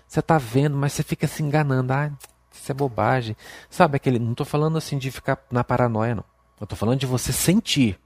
Você 0.08 0.22
tá 0.22 0.38
vendo, 0.38 0.76
mas 0.78 0.94
você 0.94 1.04
fica 1.04 1.28
se 1.28 1.44
enganando. 1.44 1.92
Ah, 1.92 2.12
isso 2.52 2.72
é 2.72 2.76
bobagem. 2.76 3.36
Sabe 3.70 3.98
aquele. 3.98 4.20
Não 4.20 4.34
tô 4.34 4.46
falando 4.46 4.78
assim 4.78 4.98
de 4.98 5.12
ficar 5.12 5.38
na 5.52 5.64
paranoia, 5.64 6.16
não. 6.16 6.24
Eu 6.60 6.66
tô 6.66 6.76
falando 6.76 7.00
de 7.00 7.06
você 7.06 7.32
sentir. 7.32 8.00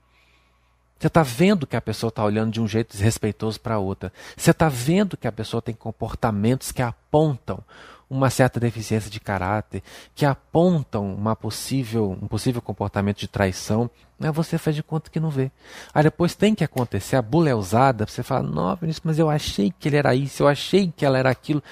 Você 0.99 1.07
está 1.07 1.23
vendo 1.23 1.65
que 1.65 1.75
a 1.75 1.81
pessoa 1.81 2.09
está 2.09 2.23
olhando 2.23 2.51
de 2.51 2.61
um 2.61 2.67
jeito 2.67 2.91
desrespeitoso 2.91 3.59
para 3.59 3.79
outra. 3.79 4.13
Você 4.37 4.51
está 4.51 4.69
vendo 4.69 5.17
que 5.17 5.27
a 5.27 5.31
pessoa 5.31 5.61
tem 5.61 5.73
comportamentos 5.73 6.71
que 6.71 6.81
apontam 6.81 7.63
uma 8.12 8.30
certa 8.30 8.60
deficiência 8.60 9.10
de 9.10 9.21
caráter, 9.21 9.82
que 10.13 10.26
apontam 10.26 11.15
uma 11.15 11.34
possível, 11.34 12.12
um 12.21 12.28
possível 12.28 12.62
comportamento 12.62 13.19
de 13.19 13.28
traição, 13.28 13.89
aí 14.19 14.30
você 14.32 14.58
faz 14.58 14.76
de 14.76 14.84
conta 14.84 15.10
que 15.10 15.17
não 15.17 15.30
vê. 15.30 15.50
Aí 15.93 16.04
depois 16.04 16.36
tem 16.36 16.54
que 16.54 16.62
acontecer 16.62 17.15
a 17.15 17.21
bula 17.21 17.50
é 17.50 17.56
usada, 17.56 18.06
você 18.06 18.21
fala, 18.21 18.43
não, 18.43 18.76
Vinícius, 18.76 19.06
mas 19.06 19.17
eu 19.17 19.30
achei 19.30 19.71
que 19.71 19.88
ele 19.88 19.95
era 19.95 20.13
isso, 20.13 20.43
eu 20.43 20.50
achei 20.50 20.91
que 20.91 21.06
ela 21.06 21.17
era 21.17 21.30
aquilo. 21.30 21.63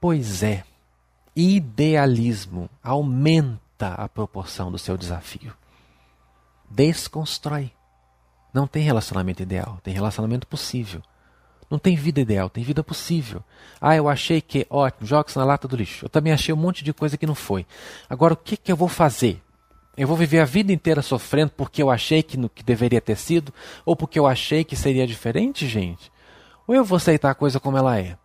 Pois 0.00 0.42
é, 0.42 0.64
idealismo 1.36 2.68
aumenta 2.82 3.94
a 3.94 4.08
proporção 4.08 4.72
do 4.72 4.78
seu 4.78 4.96
desafio. 4.96 5.54
Desconstrói. 6.68 7.70
Não 8.52 8.66
tem 8.66 8.82
relacionamento 8.82 9.40
ideal, 9.40 9.78
tem 9.84 9.94
relacionamento 9.94 10.48
possível. 10.48 11.00
Não 11.70 11.78
tem 11.78 11.96
vida 11.96 12.20
ideal, 12.20 12.48
tem 12.48 12.62
vida 12.62 12.82
possível. 12.82 13.42
Ah, 13.80 13.96
eu 13.96 14.08
achei 14.08 14.40
que, 14.40 14.66
ótimo, 14.70 15.06
joga 15.06 15.30
na 15.34 15.44
lata 15.44 15.66
do 15.66 15.76
lixo. 15.76 16.04
Eu 16.04 16.08
também 16.08 16.32
achei 16.32 16.54
um 16.54 16.56
monte 16.56 16.84
de 16.84 16.92
coisa 16.92 17.16
que 17.16 17.26
não 17.26 17.34
foi. 17.34 17.66
Agora, 18.08 18.34
o 18.34 18.36
que, 18.36 18.56
que 18.56 18.70
eu 18.70 18.76
vou 18.76 18.88
fazer? 18.88 19.42
Eu 19.96 20.06
vou 20.06 20.16
viver 20.16 20.40
a 20.40 20.44
vida 20.44 20.72
inteira 20.72 21.02
sofrendo 21.02 21.52
porque 21.56 21.82
eu 21.82 21.90
achei 21.90 22.22
que, 22.22 22.36
no, 22.36 22.48
que 22.48 22.62
deveria 22.62 23.00
ter 23.00 23.16
sido? 23.16 23.52
Ou 23.84 23.96
porque 23.96 24.18
eu 24.18 24.26
achei 24.26 24.62
que 24.62 24.76
seria 24.76 25.06
diferente, 25.06 25.66
gente? 25.66 26.12
Ou 26.68 26.74
eu 26.74 26.84
vou 26.84 26.96
aceitar 26.96 27.30
a 27.30 27.34
coisa 27.34 27.58
como 27.58 27.78
ela 27.78 27.98
é? 27.98 28.16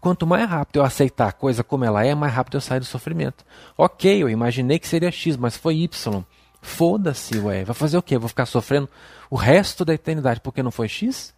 Quanto 0.00 0.26
mais 0.26 0.48
rápido 0.48 0.76
eu 0.76 0.84
aceitar 0.84 1.28
a 1.28 1.32
coisa 1.32 1.62
como 1.62 1.84
ela 1.84 2.04
é, 2.04 2.14
mais 2.14 2.32
rápido 2.32 2.56
eu 2.56 2.60
saio 2.60 2.80
do 2.80 2.86
sofrimento. 2.86 3.44
Ok, 3.76 4.22
eu 4.22 4.30
imaginei 4.30 4.78
que 4.78 4.88
seria 4.88 5.10
X, 5.10 5.36
mas 5.36 5.56
foi 5.56 5.76
Y. 5.78 6.24
Foda-se, 6.62 7.38
ué. 7.38 7.64
Vai 7.64 7.74
fazer 7.74 7.98
o 7.98 8.02
quê? 8.02 8.16
Vou 8.16 8.28
ficar 8.28 8.46
sofrendo 8.46 8.88
o 9.28 9.36
resto 9.36 9.84
da 9.84 9.92
eternidade 9.92 10.40
porque 10.40 10.62
não 10.62 10.70
foi 10.70 10.88
X? 10.88 11.34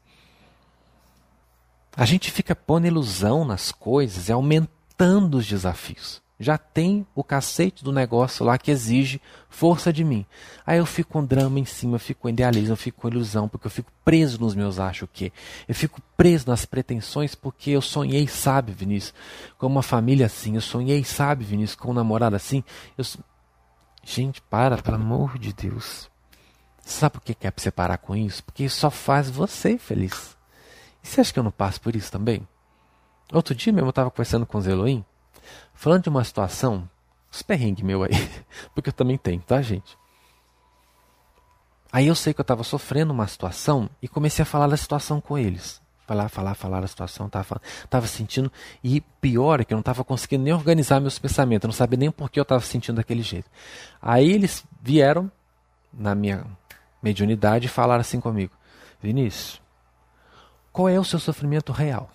A 1.94 2.07
gente 2.07 2.31
fica 2.31 2.57
pondo 2.57 2.87
ilusão 2.87 3.44
nas 3.44 3.70
coisas 3.70 4.28
e 4.28 4.33
aumentando 4.33 5.37
os 5.37 5.46
desafios. 5.46 6.22
Já 6.40 6.57
tem 6.59 7.07
o 7.14 7.22
cacete 7.22 7.85
do 7.85 7.92
negócio 7.92 8.44
lá 8.44 8.59
que 8.59 8.70
exige 8.70 9.20
força 9.48 9.92
de 9.92 10.02
mim. 10.02 10.26
Aí 10.66 10.78
eu 10.78 10.87
fico 10.87 11.12
com 11.12 11.24
drama 11.24 11.61
em 11.61 11.64
cima, 11.64 11.96
eu 11.96 12.00
fico 12.00 12.22
com 12.22 12.28
idealismo, 12.28 12.72
eu 12.72 12.76
fico 12.76 13.00
com 13.00 13.09
ilusão, 13.09 13.48
porque 13.48 13.66
eu 13.66 13.70
fico 13.70 13.92
preso 14.05 14.40
nos 14.40 14.55
meus 14.55 14.81
acho 14.81 15.07
que. 15.07 15.33
Eu 15.68 15.74
fico 15.74 16.00
preso 16.16 16.48
nas 16.48 16.64
pretensões 16.64 17.35
porque 17.35 17.70
eu 17.70 17.83
sonhei, 17.83 18.26
sabe, 18.26 18.72
Vinícius, 18.72 19.14
com 19.57 19.66
uma 19.66 19.83
família 19.83 20.26
assim. 20.26 20.57
Eu 20.57 20.62
sonhei, 20.62 21.05
sabe, 21.05 21.44
Vinícius, 21.44 21.76
com 21.76 21.90
um 21.90 21.94
namorado 21.94 22.35
assim. 22.35 22.64
Eu... 22.98 23.05
Gente, 24.02 24.42
para, 24.42 24.78
pelo 24.78 24.96
amor 24.96 25.38
de 25.38 25.52
Deus. 25.52 26.11
Sabe 26.81 27.12
por 27.12 27.20
que 27.20 27.35
quer 27.35 27.52
você 27.57 27.70
parar 27.70 27.98
com 27.98 28.16
isso? 28.16 28.42
Porque 28.42 28.64
isso 28.64 28.81
só 28.81 28.90
faz 28.90 29.31
você 29.31 29.78
feliz. 29.78 30.37
E 31.02 31.06
você 31.06 31.20
acha 31.20 31.32
que 31.32 31.38
eu 31.38 31.42
não 31.42 31.50
passo 31.50 31.80
por 31.80 31.96
isso 31.96 32.10
também? 32.10 32.46
Outro 33.32 33.54
dia 33.54 33.72
mesmo 33.72 33.86
eu 33.86 33.90
estava 33.90 34.10
conversando 34.10 34.46
com 34.46 34.58
o 34.58 34.60
Zeloim, 34.60 35.04
falando 35.74 36.02
de 36.02 36.08
uma 36.08 36.22
situação, 36.22 36.88
uns 37.32 37.42
perrengues 37.42 37.84
meu 37.84 38.02
aí, 38.02 38.10
porque 38.74 38.90
eu 38.90 38.92
também 38.92 39.16
tenho, 39.16 39.40
tá, 39.40 39.62
gente? 39.62 39.96
Aí 41.90 42.06
eu 42.06 42.14
sei 42.14 42.32
que 42.32 42.40
eu 42.40 42.42
estava 42.44 42.64
sofrendo 42.64 43.12
uma 43.12 43.26
situação 43.26 43.88
e 44.00 44.08
comecei 44.08 44.42
a 44.42 44.46
falar 44.46 44.66
da 44.66 44.76
situação 44.76 45.20
com 45.20 45.36
eles. 45.36 45.80
Falar, 46.06 46.28
falar, 46.28 46.54
falar 46.54 46.80
da 46.80 46.86
situação, 46.86 47.28
tava, 47.28 47.60
tava 47.88 48.06
sentindo. 48.06 48.50
E 48.82 49.00
pior 49.00 49.60
é 49.60 49.64
que 49.64 49.72
eu 49.72 49.76
não 49.76 49.80
estava 49.80 50.02
conseguindo 50.02 50.44
nem 50.44 50.52
organizar 50.52 51.00
meus 51.00 51.18
pensamentos, 51.18 51.64
eu 51.64 51.68
não 51.68 51.74
sabia 51.74 51.98
nem 51.98 52.10
por 52.10 52.30
que 52.30 52.40
eu 52.40 52.42
estava 52.42 52.60
sentindo 52.60 52.96
daquele 52.96 53.22
jeito. 53.22 53.48
Aí 54.00 54.30
eles 54.30 54.64
vieram 54.80 55.30
na 55.92 56.14
minha 56.14 56.44
mediunidade 57.02 57.66
e 57.66 57.68
falaram 57.70 58.00
assim 58.00 58.20
comigo: 58.20 58.52
Vinícius, 59.00 59.62
qual 60.72 60.88
é 60.88 60.98
o 60.98 61.04
seu 61.04 61.18
sofrimento 61.18 61.72
real? 61.72 62.11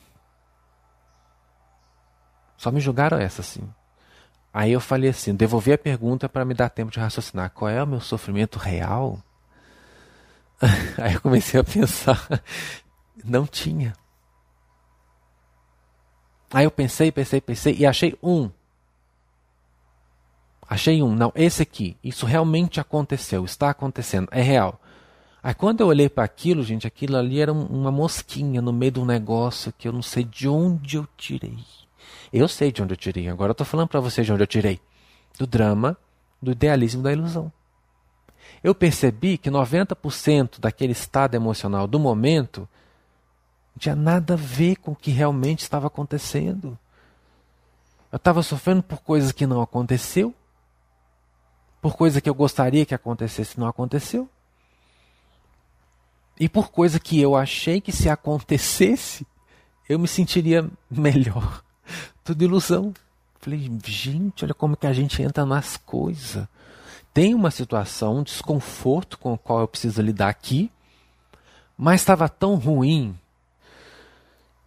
Só 2.57 2.71
me 2.71 2.79
julgaram 2.79 3.19
essa 3.19 3.41
assim. 3.41 3.69
Aí 4.53 4.71
eu 4.71 4.79
falei 4.81 5.11
assim, 5.11 5.35
devolvi 5.35 5.71
a 5.71 5.77
pergunta 5.77 6.27
para 6.27 6.43
me 6.43 6.55
dar 6.55 6.69
tempo 6.69 6.91
de 6.91 6.99
raciocinar. 6.99 7.51
Qual 7.51 7.69
é 7.69 7.81
o 7.83 7.87
meu 7.87 8.01
sofrimento 8.01 8.57
real? 8.57 9.21
Aí 10.97 11.13
eu 11.13 11.21
comecei 11.21 11.59
a 11.59 11.63
pensar, 11.63 12.27
não 13.23 13.45
tinha. 13.45 13.93
Aí 16.51 16.63
eu 16.63 16.71
pensei, 16.71 17.11
pensei, 17.11 17.39
pensei 17.39 17.75
e 17.75 17.85
achei 17.85 18.17
um. 18.23 18.49
Achei 20.67 21.03
um. 21.03 21.13
Não, 21.13 21.31
esse 21.35 21.61
aqui. 21.61 21.97
Isso 22.03 22.25
realmente 22.25 22.79
aconteceu, 22.79 23.45
está 23.45 23.69
acontecendo, 23.69 24.27
é 24.31 24.41
real. 24.41 24.81
Aí 25.41 25.53
quando 25.53 25.81
eu 25.81 25.87
olhei 25.87 26.09
para 26.09 26.23
aquilo, 26.23 26.63
gente, 26.63 26.87
aquilo 26.87 27.15
ali 27.15 27.39
era 27.39 27.53
uma 27.53 27.91
mosquinha 27.91 28.61
no 28.61 28.73
meio 28.73 28.91
de 28.91 28.99
um 28.99 29.05
negócio 29.05 29.73
que 29.77 29.87
eu 29.87 29.93
não 29.93 30.01
sei 30.01 30.23
de 30.23 30.47
onde 30.47 30.97
eu 30.97 31.07
tirei. 31.15 31.59
Eu 32.33 32.47
sei 32.47 32.71
de 32.71 32.81
onde 32.81 32.93
eu 32.93 32.97
tirei, 32.97 33.29
agora 33.29 33.51
eu 33.51 33.53
estou 33.53 33.65
falando 33.65 33.87
para 33.87 33.99
vocês 33.99 34.25
de 34.25 34.33
onde 34.33 34.43
eu 34.43 34.47
tirei. 34.47 34.79
Do 35.37 35.45
drama, 35.45 35.97
do 36.41 36.51
idealismo 36.51 37.01
da 37.01 37.11
ilusão. 37.11 37.51
Eu 38.63 38.73
percebi 38.73 39.37
que 39.37 39.49
90% 39.49 40.59
daquele 40.59 40.91
estado 40.91 41.35
emocional 41.35 41.87
do 41.87 41.99
momento 41.99 42.67
tinha 43.77 43.95
nada 43.95 44.33
a 44.33 44.37
ver 44.37 44.77
com 44.77 44.91
o 44.91 44.95
que 44.95 45.11
realmente 45.11 45.61
estava 45.61 45.87
acontecendo. 45.87 46.77
Eu 48.11 48.17
estava 48.17 48.41
sofrendo 48.41 48.81
por 48.81 48.99
coisas 49.01 49.31
que 49.31 49.45
não 49.45 49.61
aconteceu, 49.61 50.33
por 51.81 51.95
coisas 51.95 52.21
que 52.21 52.29
eu 52.29 52.33
gostaria 52.33 52.85
que 52.85 52.95
acontecesse 52.95 53.59
não 53.59 53.67
aconteceu. 53.67 54.27
E 56.39 56.47
por 56.47 56.69
coisa 56.69 56.99
que 56.99 57.19
eu 57.19 57.35
achei 57.35 57.81
que 57.81 57.91
se 57.91 58.09
acontecesse, 58.09 59.25
eu 59.89 59.97
me 59.97 60.07
sentiria 60.07 60.69
melhor. 60.89 61.63
Tudo 62.23 62.43
ilusão. 62.43 62.93
Falei, 63.39 63.71
gente, 63.85 64.43
olha 64.43 64.53
como 64.53 64.77
que 64.77 64.85
a 64.85 64.93
gente 64.93 65.21
entra 65.21 65.45
nas 65.45 65.77
coisas. 65.77 66.47
Tem 67.13 67.33
uma 67.33 67.49
situação, 67.49 68.17
um 68.17 68.23
desconforto 68.23 69.17
com 69.17 69.33
o 69.33 69.37
qual 69.37 69.61
eu 69.61 69.67
preciso 69.67 70.01
lidar 70.01 70.29
aqui, 70.29 70.71
mas 71.75 72.01
estava 72.01 72.29
tão 72.29 72.55
ruim. 72.55 73.17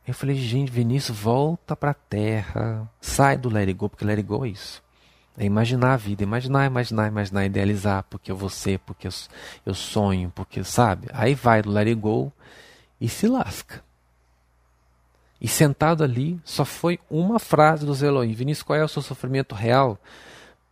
Eu 0.06 0.14
falei, 0.14 0.34
gente, 0.34 0.72
Vinícius, 0.72 1.16
volta 1.16 1.76
pra 1.76 1.94
terra, 1.94 2.90
sai 3.00 3.36
do 3.36 3.48
let 3.48 3.68
it 3.68 3.74
go, 3.74 3.88
porque 3.88 4.04
let 4.04 4.18
it 4.18 4.26
go 4.26 4.44
é 4.44 4.48
isso. 4.48 4.82
É 5.38 5.44
imaginar 5.44 5.94
a 5.94 5.96
vida, 5.96 6.22
imaginar, 6.22 6.66
imaginar, 6.66 7.08
imaginar, 7.08 7.46
idealizar, 7.46 8.04
porque 8.10 8.30
eu 8.30 8.36
vou 8.36 8.50
ser, 8.50 8.78
porque 8.80 9.06
eu, 9.06 9.12
eu 9.64 9.74
sonho, 9.74 10.30
porque, 10.34 10.62
sabe? 10.64 11.08
Aí 11.12 11.34
vai 11.34 11.62
do 11.62 11.70
let 11.70 11.94
go 11.94 12.32
e 13.00 13.08
se 13.08 13.26
lasca. 13.26 13.82
E 15.40 15.48
sentado 15.48 16.04
ali, 16.04 16.38
só 16.44 16.64
foi 16.64 17.00
uma 17.08 17.38
frase 17.38 17.86
do 17.86 18.04
Elohim. 18.04 18.34
Vinícius, 18.34 18.62
qual 18.62 18.78
é 18.78 18.84
o 18.84 18.88
seu 18.88 19.00
sofrimento 19.00 19.54
real? 19.54 19.98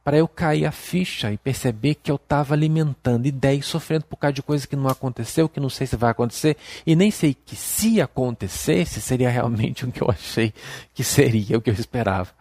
Para 0.05 0.18
eu 0.18 0.29
cair 0.29 0.66
a 0.66 0.73
ficha 0.73 1.33
e 1.33 1.38
perceber 1.38 1.94
que 1.94 2.11
eu 2.11 2.16
estava 2.16 2.55
alimentando 2.55 3.27
ideias, 3.27 3.64
sofrendo 3.64 4.05
por 4.05 4.16
causa 4.16 4.35
de 4.35 4.42
coisas 4.42 4.66
que 4.66 4.77
não 4.77 4.88
aconteceu, 4.88 5.49
que 5.49 5.61
não 5.61 5.71
sei 5.71 5.87
se 5.87 5.97
vai 5.97 6.11
acontecer, 6.11 6.57
e 6.87 6.94
nem 6.94 7.11
sei 7.11 7.35
que 7.35 7.57
se 7.57 8.01
acontecesse, 8.01 9.01
seria 9.01 9.29
realmente 9.31 9.87
o 9.87 9.92
que 9.92 10.03
eu 10.03 10.11
achei 10.11 10.53
que 10.92 11.03
seria, 11.03 11.57
o 11.57 11.62
que 11.62 11.71
eu 11.71 11.75
esperava. 11.75 12.38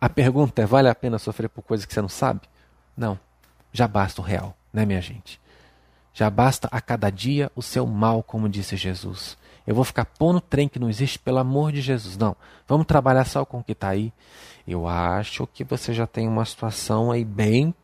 A 0.00 0.08
pergunta 0.08 0.62
é: 0.62 0.66
vale 0.66 0.88
a 0.88 0.94
pena 0.94 1.18
sofrer 1.18 1.48
por 1.48 1.62
coisas 1.62 1.86
que 1.86 1.92
você 1.92 2.00
não 2.00 2.08
sabe? 2.08 2.42
Não. 2.96 3.18
Já 3.72 3.86
basta 3.86 4.20
o 4.20 4.24
real, 4.24 4.56
né, 4.72 4.84
minha 4.84 5.00
gente? 5.00 5.40
Já 6.14 6.30
basta 6.30 6.68
a 6.70 6.80
cada 6.80 7.10
dia 7.10 7.50
o 7.54 7.62
seu 7.62 7.86
mal, 7.86 8.22
como 8.22 8.48
disse 8.48 8.76
Jesus. 8.76 9.36
Eu 9.66 9.74
vou 9.74 9.84
ficar 9.84 10.04
pondo 10.04 10.40
trem 10.40 10.68
que 10.68 10.78
não 10.78 10.88
existe, 10.88 11.18
pelo 11.18 11.38
amor 11.38 11.72
de 11.72 11.80
Jesus. 11.80 12.16
Não. 12.16 12.34
Vamos 12.66 12.86
trabalhar 12.86 13.24
só 13.24 13.44
com 13.44 13.58
o 13.58 13.64
que 13.64 13.72
está 13.72 13.88
aí. 13.88 14.12
Eu 14.66 14.86
acho 14.88 15.46
que 15.46 15.62
você 15.62 15.92
já 15.92 16.06
tem 16.06 16.26
uma 16.26 16.44
situação 16.44 17.12
aí 17.12 17.24
bem 17.24 17.74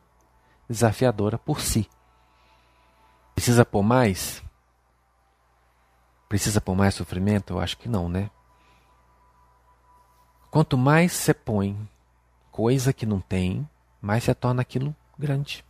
desafiadora 0.68 1.38
por 1.38 1.60
si. 1.60 1.88
Precisa 3.34 3.64
pôr 3.64 3.82
mais? 3.82 4.42
Precisa 6.28 6.60
pôr 6.60 6.74
mais 6.74 6.94
sofrimento? 6.94 7.52
Eu 7.52 7.60
acho 7.60 7.76
que 7.76 7.88
não, 7.88 8.08
né? 8.08 8.30
Quanto 10.50 10.78
mais 10.78 11.12
você 11.12 11.34
põe 11.34 11.76
coisa 12.54 12.92
que 12.92 13.04
não 13.04 13.20
tem, 13.20 13.68
mais 14.00 14.22
se 14.22 14.32
torna 14.32 14.62
aquilo 14.62 14.94
grande. 15.18 15.64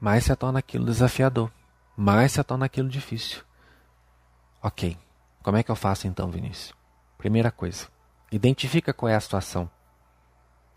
Mais 0.00 0.22
se 0.22 0.36
torna 0.36 0.60
aquilo 0.60 0.84
desafiador. 0.84 1.50
Mais 1.96 2.30
se 2.30 2.44
torna 2.44 2.64
aquilo 2.64 2.88
difícil. 2.88 3.42
Ok. 4.62 4.96
Como 5.42 5.56
é 5.56 5.64
que 5.64 5.72
eu 5.72 5.74
faço 5.74 6.06
então, 6.06 6.30
Vinícius? 6.30 6.72
Primeira 7.18 7.50
coisa, 7.50 7.88
identifica 8.30 8.94
qual 8.94 9.08
é 9.08 9.16
a 9.16 9.20
situação. 9.20 9.68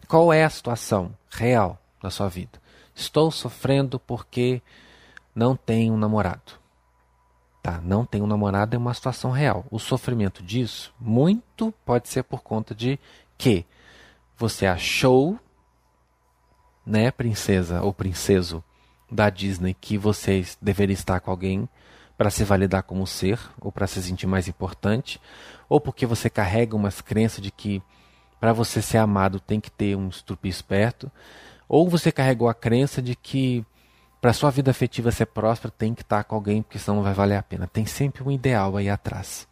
Qual 0.08 0.34
é 0.34 0.44
a 0.44 0.50
situação 0.50 1.16
real 1.30 1.80
da 2.02 2.10
sua 2.10 2.28
vida? 2.28 2.60
Estou 2.96 3.30
sofrendo 3.30 4.00
porque 4.00 4.64
não 5.36 5.56
tenho 5.56 5.94
um 5.94 5.98
namorado. 5.98 6.54
Tá, 7.62 7.80
não 7.84 8.04
tenho 8.04 8.24
um 8.24 8.28
namorado 8.28 8.76
é 8.76 8.80
uma 8.80 8.96
situação 8.96 9.30
real. 9.30 9.64
O 9.70 9.78
sofrimento 9.78 10.42
disso, 10.42 10.92
muito 11.00 11.72
pode 11.86 12.10
ser 12.10 12.24
por 12.24 12.42
conta 12.42 12.74
de 12.74 13.00
que 13.38 13.64
você 14.38 14.66
achou, 14.66 15.40
né, 16.86 17.12
princesa 17.12 17.82
ou 17.82 17.94
princeso 17.94 18.64
da 19.12 19.30
Disney, 19.30 19.74
que 19.74 19.98
você 19.98 20.46
deveria 20.62 20.94
estar 20.94 21.20
com 21.20 21.32
alguém 21.32 21.68
para 22.18 22.30
se 22.30 22.44
validar 22.44 22.84
como 22.84 23.06
ser 23.06 23.40
ou 23.60 23.72
para 23.72 23.88
se 23.88 24.02
sentir 24.02 24.28
mais 24.28 24.48
importante, 24.48 25.20
ou 25.70 25.80
porque 25.80 26.06
você 26.06 26.30
carrega 26.30 26.76
umas 26.76 27.02
crenças 27.02 27.42
de 27.42 27.52
que 27.52 27.82
para 28.40 28.54
você 28.54 28.82
ser 28.82 28.98
amado 28.98 29.40
tem 29.40 29.60
que 29.60 29.72
ter 29.72 29.96
um 29.96 30.10
estupim 30.10 30.50
esperto, 30.50 31.12
ou 31.68 31.90
você 31.90 32.12
carregou 32.12 32.48
a 32.48 32.54
crença 32.54 33.02
de 33.02 33.16
que 33.16 33.66
para 34.22 34.34
sua 34.34 34.50
vida 34.50 34.72
afetiva 34.72 35.12
ser 35.12 35.28
próspera 35.28 35.74
tem 35.76 35.94
que 35.94 36.02
estar 36.02 36.24
com 36.24 36.36
alguém 36.36 36.62
porque 36.62 36.80
senão 36.80 36.98
não 36.98 37.04
vai 37.04 37.14
valer 37.14 37.38
a 37.38 37.44
pena. 37.44 37.68
Tem 37.68 37.86
sempre 37.86 38.24
um 38.24 38.32
ideal 38.32 38.76
aí 38.78 38.90
atrás. 38.90 39.48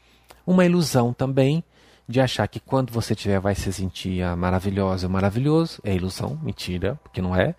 Uma 0.45 0.65
ilusão 0.65 1.13
também 1.13 1.63
de 2.07 2.21
achar 2.21 2.47
que 2.47 2.59
quando 2.59 2.91
você 2.91 3.15
tiver 3.15 3.39
vai 3.39 3.55
se 3.55 3.71
sentir 3.73 4.23
maravilhosa 4.35 5.07
ou 5.07 5.13
maravilhoso. 5.13 5.79
É 5.83 5.93
ilusão, 5.93 6.39
mentira, 6.41 6.99
porque 7.03 7.21
não 7.21 7.35
é. 7.35 7.55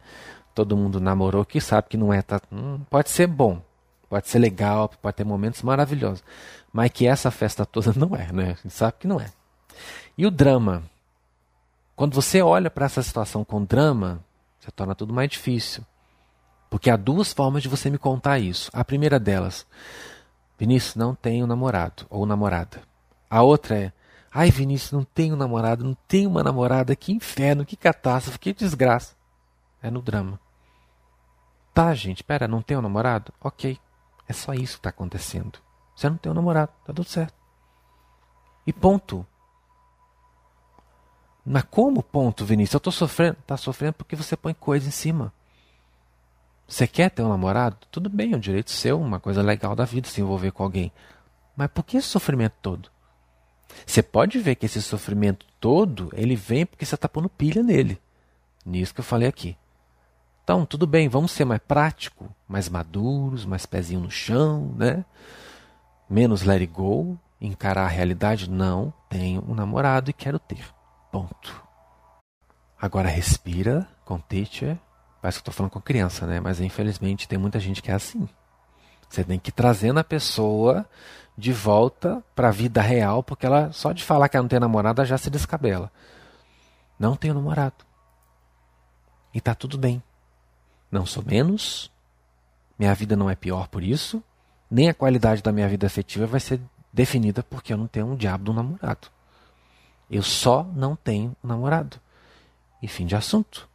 Todo 0.54 0.76
mundo 0.76 1.00
namorou 1.00 1.44
que 1.44 1.60
sabe 1.60 1.88
que 1.88 1.96
não 1.96 2.12
é. 2.12 2.22
Tá, 2.22 2.40
hum, 2.50 2.80
pode 2.88 3.10
ser 3.10 3.26
bom, 3.26 3.60
pode 4.08 4.28
ser 4.28 4.38
legal, 4.38 4.88
pode 4.88 5.16
ter 5.16 5.24
momentos 5.24 5.62
maravilhosos. 5.62 6.22
Mas 6.72 6.90
que 6.90 7.06
essa 7.06 7.30
festa 7.30 7.66
toda 7.66 7.92
não 7.98 8.14
é, 8.14 8.32
né? 8.32 8.44
A 8.44 8.62
gente 8.62 8.70
sabe 8.70 8.94
que 9.00 9.08
não 9.08 9.20
é. 9.20 9.30
E 10.16 10.24
o 10.26 10.30
drama? 10.30 10.82
Quando 11.94 12.14
você 12.14 12.42
olha 12.42 12.70
para 12.70 12.86
essa 12.86 13.02
situação 13.02 13.44
com 13.44 13.64
drama, 13.64 14.20
você 14.60 14.70
torna 14.70 14.94
tudo 14.94 15.14
mais 15.14 15.30
difícil. 15.30 15.82
Porque 16.68 16.90
há 16.90 16.96
duas 16.96 17.32
formas 17.32 17.62
de 17.62 17.68
você 17.68 17.88
me 17.88 17.98
contar 17.98 18.38
isso. 18.38 18.70
A 18.72 18.84
primeira 18.84 19.18
delas, 19.18 19.66
Vinícius, 20.58 20.94
não 20.94 21.14
tenho 21.14 21.46
namorado 21.46 22.04
ou 22.10 22.26
namorada. 22.26 22.82
A 23.30 23.42
outra 23.42 23.78
é, 23.78 23.92
Ai, 24.38 24.50
Vinícius, 24.50 24.92
não 24.92 25.02
tenho 25.02 25.34
namorado, 25.34 25.82
não 25.82 25.94
tenho 26.06 26.28
uma 26.28 26.44
namorada, 26.44 26.94
que 26.94 27.10
inferno, 27.10 27.64
que 27.64 27.74
catástrofe, 27.74 28.38
que 28.38 28.52
desgraça. 28.52 29.16
É 29.80 29.90
no 29.90 30.02
drama. 30.02 30.38
Tá, 31.72 31.94
gente, 31.94 32.22
pera, 32.22 32.46
não 32.46 32.60
tenho 32.60 32.82
namorado? 32.82 33.32
Ok. 33.40 33.80
É 34.28 34.34
só 34.34 34.52
isso 34.52 34.74
que 34.74 34.80
está 34.80 34.90
acontecendo. 34.90 35.58
Você 35.94 36.10
não 36.10 36.18
tem 36.18 36.30
um 36.30 36.34
namorado, 36.34 36.70
tá 36.84 36.92
tudo 36.92 37.08
certo. 37.08 37.32
E 38.66 38.74
ponto. 38.74 39.26
Mas 41.42 41.62
como 41.70 42.02
ponto, 42.02 42.44
Vinícius? 42.44 42.74
Eu 42.74 42.78
estou 42.78 42.92
sofrendo. 42.92 43.38
Está 43.38 43.56
sofrendo 43.56 43.94
porque 43.94 44.16
você 44.16 44.36
põe 44.36 44.52
coisa 44.52 44.86
em 44.86 44.92
cima. 44.92 45.32
Você 46.68 46.86
quer 46.86 47.10
ter 47.10 47.22
um 47.22 47.30
namorado? 47.30 47.78
Tudo 47.90 48.10
bem, 48.10 48.34
é 48.34 48.36
um 48.36 48.40
direito 48.40 48.70
seu, 48.70 49.00
uma 49.00 49.18
coisa 49.18 49.40
legal 49.40 49.74
da 49.74 49.86
vida 49.86 50.08
se 50.08 50.20
envolver 50.20 50.50
com 50.50 50.62
alguém. 50.62 50.92
Mas 51.56 51.68
por 51.68 51.82
que 51.84 51.96
esse 51.96 52.08
sofrimento 52.08 52.56
todo? 52.60 52.94
Você 53.84 54.02
pode 54.02 54.38
ver 54.38 54.54
que 54.54 54.66
esse 54.66 54.80
sofrimento 54.82 55.46
todo, 55.60 56.10
ele 56.14 56.36
vem 56.36 56.66
porque 56.66 56.84
você 56.84 56.94
está 56.94 57.08
pondo 57.08 57.28
pilha 57.28 57.62
nele. 57.62 58.00
Nisso 58.64 58.94
que 58.94 59.00
eu 59.00 59.04
falei 59.04 59.28
aqui. 59.28 59.56
Então, 60.42 60.64
tudo 60.64 60.86
bem, 60.86 61.08
vamos 61.08 61.32
ser 61.32 61.44
mais 61.44 61.60
prático, 61.60 62.32
mais 62.46 62.68
maduros, 62.68 63.44
mais 63.44 63.66
pezinho 63.66 64.00
no 64.00 64.10
chão, 64.10 64.72
né? 64.76 65.04
Menos 66.08 66.42
let 66.42 66.60
it 66.60 66.72
go, 66.72 67.18
encarar 67.40 67.84
a 67.84 67.88
realidade. 67.88 68.48
Não, 68.48 68.92
tenho 69.08 69.44
um 69.48 69.54
namorado 69.54 70.10
e 70.10 70.12
quero 70.12 70.38
ter. 70.38 70.64
Ponto. 71.10 71.62
Agora 72.80 73.08
respira 73.08 73.88
com 74.04 74.18
teacher. 74.18 74.78
Parece 75.20 75.38
que 75.38 75.42
estou 75.42 75.54
falando 75.54 75.72
com 75.72 75.80
criança, 75.80 76.26
né? 76.26 76.38
Mas 76.38 76.60
infelizmente 76.60 77.26
tem 77.26 77.38
muita 77.38 77.58
gente 77.58 77.82
que 77.82 77.90
é 77.90 77.94
assim. 77.94 78.28
Você 79.08 79.24
tem 79.24 79.38
que 79.38 79.50
ir 79.50 79.52
trazendo 79.52 79.98
a 79.98 80.04
pessoa 80.04 80.86
de 81.36 81.52
volta 81.52 82.22
para 82.34 82.48
a 82.48 82.52
vida 82.52 82.80
real, 82.80 83.22
porque 83.22 83.46
ela 83.46 83.70
só 83.72 83.92
de 83.92 84.02
falar 84.02 84.28
que 84.28 84.36
ela 84.36 84.42
não 84.42 84.48
tem 84.48 84.58
namorada 84.58 85.04
já 85.04 85.18
se 85.18 85.30
descabela. 85.30 85.90
Não 86.98 87.14
tenho 87.14 87.34
namorado. 87.34 87.84
E 89.34 89.40
tá 89.40 89.54
tudo 89.54 89.76
bem. 89.76 90.02
Não 90.90 91.04
sou 91.04 91.22
menos. 91.22 91.90
Minha 92.78 92.94
vida 92.94 93.16
não 93.16 93.28
é 93.28 93.34
pior 93.34 93.68
por 93.68 93.82
isso. 93.82 94.22
Nem 94.70 94.88
a 94.88 94.94
qualidade 94.94 95.42
da 95.42 95.52
minha 95.52 95.68
vida 95.68 95.86
afetiva 95.86 96.26
vai 96.26 96.40
ser 96.40 96.60
definida 96.92 97.42
porque 97.42 97.72
eu 97.72 97.76
não 97.76 97.86
tenho 97.86 98.06
um 98.06 98.16
diabo 98.16 98.44
de 98.44 98.50
um 98.50 98.54
namorado. 98.54 99.08
Eu 100.10 100.22
só 100.22 100.64
não 100.74 100.96
tenho 100.96 101.36
um 101.44 101.48
namorado. 101.48 102.00
E 102.82 102.88
fim 102.88 103.04
de 103.04 103.14
assunto. 103.14 103.68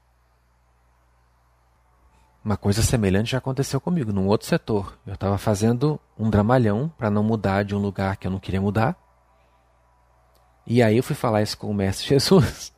Uma 2.43 2.57
coisa 2.57 2.81
semelhante 2.81 3.31
já 3.31 3.37
aconteceu 3.37 3.79
comigo, 3.79 4.11
num 4.11 4.27
outro 4.27 4.47
setor. 4.47 4.97
Eu 5.05 5.13
estava 5.13 5.37
fazendo 5.37 5.99
um 6.17 6.27
dramalhão 6.27 6.91
para 6.97 7.09
não 7.09 7.23
mudar 7.23 7.63
de 7.63 7.75
um 7.75 7.79
lugar 7.79 8.17
que 8.17 8.25
eu 8.25 8.31
não 8.31 8.39
queria 8.39 8.59
mudar. 8.59 8.95
E 10.65 10.81
aí 10.81 10.97
eu 10.97 11.03
fui 11.03 11.15
falar 11.15 11.43
isso 11.43 11.57
com 11.57 11.69
o 11.69 11.73
mestre 11.73 12.07
Jesus. 12.09 12.73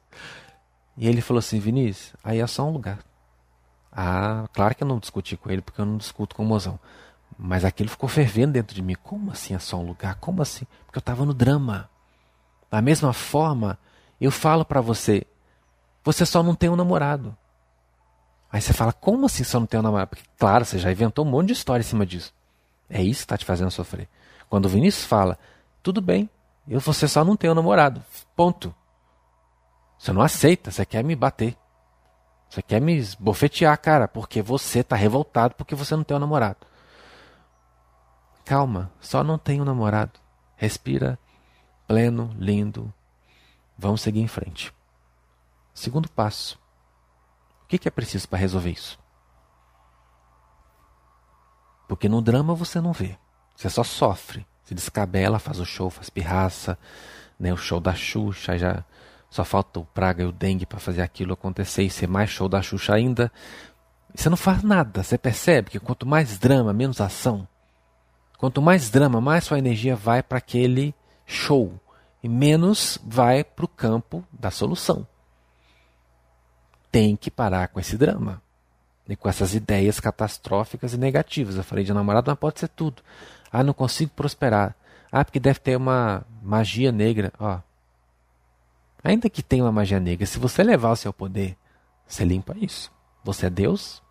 E 0.98 1.08
ele 1.08 1.22
falou 1.22 1.40
assim: 1.40 1.60
Vinícius, 1.60 2.14
aí 2.22 2.40
é 2.40 2.48
só 2.48 2.68
um 2.68 2.72
lugar. 2.72 3.00
Ah, 3.90 4.50
claro 4.54 4.76
que 4.76 4.84
eu 4.84 4.88
não 4.88 5.00
discuti 5.00 5.38
com 5.38 5.50
ele, 5.50 5.62
porque 5.62 5.80
eu 5.80 5.86
não 5.86 5.98
discuto 5.98 6.36
com 6.36 6.44
o 6.44 6.46
mozão. 6.46 6.78
Mas 7.38 7.64
aquilo 7.64 7.90
ficou 7.90 8.10
fervendo 8.10 8.54
dentro 8.54 8.76
de 8.76 8.82
mim. 8.82 8.96
Como 9.02 9.32
assim 9.32 9.56
é 9.56 9.60
só 9.60 9.78
um 9.78 9.86
lugar? 9.86 10.16
Como 10.16 10.42
assim? 10.42 10.66
Porque 10.86 10.98
eu 10.98 11.02
estava 11.02 11.26
no 11.26 11.34
drama. 11.34 11.90
Da 12.70 12.82
mesma 12.82 13.14
forma, 13.14 13.80
eu 14.20 14.30
falo 14.32 14.66
para 14.66 14.82
você: 14.82 15.26
você 16.04 16.26
só 16.26 16.44
não 16.44 16.54
tem 16.54 16.70
um 16.70 16.76
namorado. 16.76 17.38
Aí 18.54 18.62
você 18.62 18.72
fala, 18.72 18.94
como 18.94 19.26
assim 19.26 19.44
só 19.44 19.60
não 19.60 19.66
tem 19.66 19.80
um 19.80 19.84
namorado? 19.84 20.10
Porque, 20.10 20.24
claro, 20.38 20.64
você 20.64 20.78
já 20.78 20.92
inventou 20.92 21.26
um 21.26 21.28
monte 21.28 21.48
de 21.48 21.54
história 21.54 21.82
em 21.82 21.86
cima 21.86 22.06
disso. 22.06 22.32
É 22.88 23.02
isso 23.02 23.22
que 23.22 23.26
está 23.26 23.36
te 23.36 23.46
fazendo 23.46 23.72
sofrer. 23.72 24.08
Quando 24.48 24.66
o 24.66 24.70
Vinícius 24.70 25.06
fala, 25.06 25.40
tudo 25.82 26.00
bem, 26.00 26.30
eu, 26.68 26.80
você 26.80 27.08
só 27.08 27.26
não 27.26 27.36
tem 27.36 27.50
um 27.50 27.56
namorado. 27.56 28.04
Ponto. 28.36 28.74
Você 29.98 30.14
não 30.14 30.22
aceita, 30.22 30.70
você 30.70 30.86
quer 30.86 31.04
me 31.04 31.16
bater. 31.16 31.58
Você 32.48 32.62
quer 32.62 32.80
me 32.80 33.04
bofetear, 33.18 33.76
cara, 33.82 34.08
porque 34.08 34.40
você 34.40 34.82
está 34.82 34.96
revoltado 34.96 35.56
porque 35.56 35.74
você 35.74 35.96
não 35.96 36.04
tem 36.04 36.16
um 36.16 36.20
namorado. 36.20 36.68
Calma, 38.46 38.92
só 39.02 39.24
não 39.24 39.40
tem 39.40 39.62
um 39.62 39.66
namorado. 39.66 40.20
Respira, 40.56 41.18
pleno, 41.88 42.30
lindo. 42.38 42.94
Vamos 43.76 44.02
seguir 44.02 44.22
em 44.22 44.28
frente. 44.28 44.72
Segundo 45.74 46.08
passo 46.08 46.62
que, 47.74 47.80
que 47.80 47.88
é 47.88 47.92
preciso 47.92 48.30
para 48.30 48.38
resolver 48.38 48.70
isso? 48.70 49.00
Porque 51.88 52.08
no 52.08 52.22
drama 52.22 52.54
você 52.54 52.80
não 52.80 52.94
vê, 52.94 53.18
você 53.56 53.70
só 53.70 53.84
sofre. 53.84 54.46
Se 54.64 54.74
descabela, 54.74 55.40
faz 55.40 55.60
o 55.60 55.66
show, 55.66 55.90
faz 55.90 56.10
pirraça, 56.10 56.78
né, 57.38 57.52
o 57.52 57.58
show 57.58 57.80
da 57.80 57.94
Xuxa, 57.94 58.58
já 58.58 58.86
só 59.30 59.44
falta 59.44 59.80
o 59.80 59.86
praga 59.86 60.24
e 60.24 60.26
o 60.26 60.32
dengue 60.32 60.66
para 60.66 60.80
fazer 60.80 61.02
aquilo 61.02 61.34
acontecer 61.34 61.84
e 61.84 61.90
ser 61.90 62.08
mais 62.08 62.30
show 62.30 62.48
da 62.48 62.62
Xuxa 62.62 62.94
ainda. 62.94 63.32
Você 64.14 64.30
não 64.30 64.38
faz 64.38 64.64
nada, 64.64 65.04
você 65.04 65.18
percebe 65.18 65.72
que 65.72 65.80
quanto 65.80 66.06
mais 66.06 66.38
drama, 66.38 66.72
menos 66.72 67.02
ação. 67.02 67.48
Quanto 68.38 68.62
mais 68.62 68.90
drama, 68.90 69.20
mais 69.20 69.44
sua 69.46 69.58
energia 69.58 69.96
vai 69.96 70.22
para 70.22 70.38
aquele 70.38 70.94
show 71.26 71.80
e 72.22 72.30
menos 72.30 73.00
vai 73.04 73.44
para 73.44 73.66
o 73.66 73.68
campo 73.68 74.24
da 74.32 74.52
solução. 74.52 75.06
Tem 76.94 77.16
que 77.16 77.32
parar 77.32 77.70
com 77.70 77.80
esse 77.80 77.98
drama 77.98 78.40
e 79.10 79.16
com 79.16 79.28
essas 79.28 79.56
ideias 79.56 80.00
catastróficas 80.00 80.94
e 80.94 80.98
negativas. 80.98 81.56
Eu 81.56 81.64
falei 81.64 81.84
de 81.84 81.92
namorado, 81.92 82.30
mas 82.30 82.38
pode 82.38 82.60
ser 82.60 82.68
tudo. 82.68 83.02
Ah, 83.52 83.64
não 83.64 83.74
consigo 83.74 84.12
prosperar. 84.16 84.76
Ah, 85.12 85.26
porque 85.26 85.40
deve 85.40 85.60
ter 85.60 85.76
uma 85.76 86.24
magia 86.40 86.92
negra. 86.92 87.34
Ó, 87.40 87.60
ainda 89.04 89.28
que 89.28 89.42
tenha 89.42 89.64
uma 89.64 89.72
magia 89.72 90.00
negra, 90.00 90.28
se 90.28 90.38
você 90.38 90.62
levar 90.62 90.92
o 90.92 90.96
seu 90.96 91.12
poder, 91.12 91.58
você 92.08 92.24
limpa 92.24 92.56
isso. 92.56 92.92
Você 93.24 93.48
é 93.48 93.50
Deus 93.50 94.04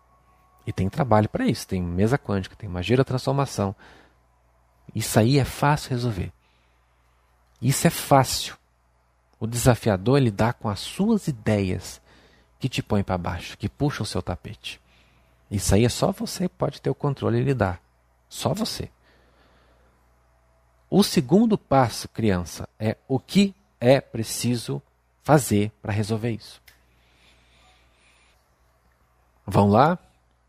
e 0.67 0.73
tem 0.73 0.89
trabalho 0.89 1.29
para 1.29 1.45
isso. 1.45 1.65
Tem 1.65 1.81
mesa 1.81 2.17
quântica, 2.17 2.53
tem 2.53 2.67
magia 2.67 2.97
da 2.97 3.05
transformação. 3.05 3.73
Isso 4.93 5.17
aí 5.17 5.39
é 5.39 5.45
fácil 5.45 5.91
resolver. 5.91 6.33
Isso 7.61 7.87
é 7.87 7.89
fácil. 7.89 8.57
O 9.39 9.47
desafiador 9.47 10.17
é 10.17 10.21
lidar 10.21 10.55
com 10.55 10.67
as 10.67 10.81
suas 10.81 11.29
ideias 11.29 12.01
que 12.63 12.69
te 12.69 12.81
põem 12.81 13.03
para 13.03 13.17
baixo, 13.17 13.57
que 13.57 13.67
puxam 13.67 14.03
o 14.03 14.07
seu 14.07 14.21
tapete. 14.21 14.79
Isso 15.51 15.75
aí 15.75 15.83
é 15.83 15.89
só 15.89 16.13
você 16.13 16.47
que 16.47 16.55
pode 16.55 16.81
ter 16.81 16.89
o 16.89 16.95
controle 16.95 17.39
e 17.39 17.43
lidar. 17.43 17.81
Só 18.29 18.53
você. 18.53 18.89
O 20.89 21.03
segundo 21.03 21.57
passo, 21.57 22.07
criança, 22.07 22.69
é 22.79 22.95
o 23.05 23.19
que 23.19 23.53
é 23.81 23.99
preciso 23.99 24.81
fazer 25.23 25.73
para 25.81 25.91
resolver 25.91 26.31
isso. 26.31 26.61
Vão 29.45 29.67
lá? 29.67 29.99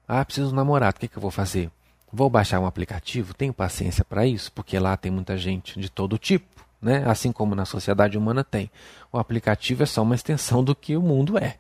Ah, 0.07 0.25
preciso 0.25 0.51
de 0.51 0.55
namorado. 0.55 0.99
O 0.99 1.01
que, 1.01 1.09
que 1.09 1.17
eu 1.17 1.23
vou 1.23 1.33
fazer? 1.33 1.69
Vou 2.13 2.31
baixar 2.31 2.61
um 2.61 2.67
aplicativo? 2.67 3.35
Tenho 3.35 3.53
paciência 3.53 4.05
para 4.05 4.25
isso? 4.25 4.53
Porque 4.53 4.79
lá 4.79 4.97
tem 4.97 5.11
muita 5.11 5.37
gente 5.37 5.81
de 5.81 5.91
todo 5.91 6.17
tipo, 6.17 6.65
né? 6.81 7.03
assim 7.09 7.33
como 7.33 7.57
na 7.57 7.65
sociedade 7.65 8.17
humana 8.17 8.45
tem. 8.45 8.71
O 9.11 9.19
aplicativo 9.19 9.83
é 9.83 9.87
só 9.87 10.01
uma 10.03 10.15
extensão 10.15 10.63
do 10.63 10.77
que 10.77 10.97
o 10.97 11.03
mundo 11.03 11.37
é. 11.37 11.59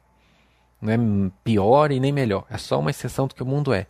Não 0.85 0.92
é 0.92 1.31
pior 1.42 1.90
e 1.90 1.99
nem 1.99 2.12
melhor. 2.12 2.44
É 2.51 2.59
só 2.59 2.79
uma 2.79 2.90
extensão 2.90 3.27
do 3.27 3.35
que 3.35 3.42
o 3.42 3.47
mundo 3.47 3.73
é. 3.73 3.87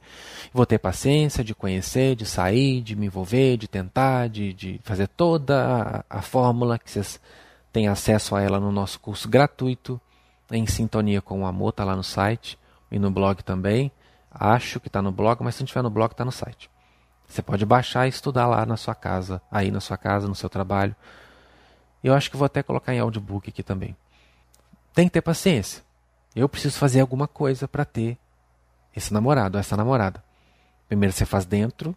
Vou 0.53 0.65
ter 0.65 0.79
paciência 0.79 1.43
de 1.43 1.53
conhecer, 1.53 2.15
de 2.15 2.25
sair, 2.25 2.81
de 2.81 2.95
me 2.95 3.07
envolver, 3.07 3.57
de 3.57 3.67
tentar, 3.67 4.29
de, 4.29 4.53
de 4.53 4.81
fazer 4.85 5.09
toda 5.09 6.05
a, 6.09 6.19
a 6.19 6.23
fórmula 6.23 6.79
que 6.79 6.89
vocês 6.89 7.21
têm 7.73 7.89
acesso 7.89 8.37
a 8.37 8.43
ela 8.43 8.61
no 8.61 8.71
nosso 8.71 9.01
curso 9.01 9.29
gratuito, 9.29 10.01
em 10.53 10.65
sintonia 10.69 11.21
com 11.21 11.43
o 11.43 11.47
amor, 11.47 11.71
está 11.71 11.83
lá 11.83 11.97
no 11.97 12.05
site 12.05 12.57
e 12.93 12.97
no 12.97 13.11
blog 13.11 13.43
também. 13.43 13.91
Acho 14.31 14.79
que 14.79 14.87
está 14.87 15.03
no 15.03 15.11
blog, 15.11 15.43
mas 15.43 15.57
se 15.57 15.63
não 15.63 15.65
estiver 15.65 15.83
no 15.83 15.91
blog, 15.91 16.13
está 16.13 16.25
no 16.25 16.31
site. 16.31 16.71
Você 17.27 17.43
pode 17.43 17.67
baixar 17.67 18.07
e 18.07 18.11
estudar 18.11 18.47
lá 18.47 18.65
na 18.65 18.77
sua 18.77 18.95
casa, 18.95 19.43
aí 19.51 19.73
na 19.73 19.81
sua 19.81 19.97
casa, 19.97 20.29
no 20.29 20.35
seu 20.37 20.49
trabalho. 20.49 20.95
Eu 22.05 22.15
acho 22.15 22.31
que 22.31 22.37
vou 22.37 22.47
até 22.47 22.63
colocar 22.63 22.95
em 22.95 23.01
audiobook 23.01 23.49
aqui 23.49 23.65
também. 23.65 23.97
Tem 24.95 25.09
que 25.09 25.13
ter 25.15 25.23
paciência. 25.23 25.83
Eu 26.35 26.49
preciso 26.49 26.79
fazer 26.79 27.01
alguma 27.01 27.29
coisa 27.29 27.69
para 27.69 27.85
ter 27.85 28.19
esse 28.95 29.13
namorado, 29.13 29.59
essa 29.59 29.77
namorada. 29.77 30.23
Primeiro 30.89 31.13
você 31.13 31.25
faz 31.25 31.45
dentro, 31.45 31.95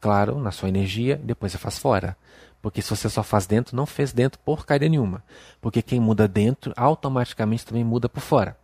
claro, 0.00 0.38
na 0.38 0.50
sua 0.50 0.68
energia, 0.68 1.16
depois 1.16 1.52
você 1.52 1.58
faz 1.58 1.78
fora. 1.78 2.16
Porque 2.62 2.82
se 2.82 2.90
você 2.90 3.08
só 3.08 3.22
faz 3.22 3.46
dentro, 3.46 3.74
não 3.74 3.86
fez 3.86 4.12
dentro 4.12 4.38
porcaria 4.40 4.88
nenhuma. 4.88 5.22
Porque 5.60 5.82
quem 5.82 5.98
muda 5.98 6.28
dentro, 6.28 6.72
automaticamente 6.76 7.64
também 7.64 7.84
muda 7.84 8.08
por 8.08 8.20
fora. 8.20 8.56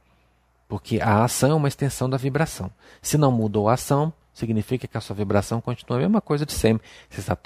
Porque 0.69 1.01
a 1.01 1.25
ação 1.25 1.53
é 1.53 1.55
uma 1.55 1.69
extensão 1.69 2.09
da 2.09 2.17
vibração. 2.17 2.71
Se 3.01 3.17
não 3.17 3.33
mudou 3.33 3.69
a 3.69 3.75
ação, 3.75 4.13
significa 4.35 4.87
que 4.87 4.99
a 4.99 5.01
sua 5.01 5.17
vibração 5.17 5.61
continua 5.61 5.99
a 5.99 6.03
mesma 6.03 6.21
coisa 6.21 6.45
de 6.45 6.53
sempre. 6.53 6.87
Você 7.09 7.21
está, 7.21 7.39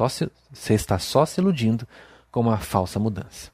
você 0.52 0.74
está 0.74 0.98
só 0.98 1.24
se 1.24 1.40
iludindo 1.40 1.86
com 2.30 2.40
uma 2.40 2.58
falsa 2.58 2.98
mudança. 2.98 3.50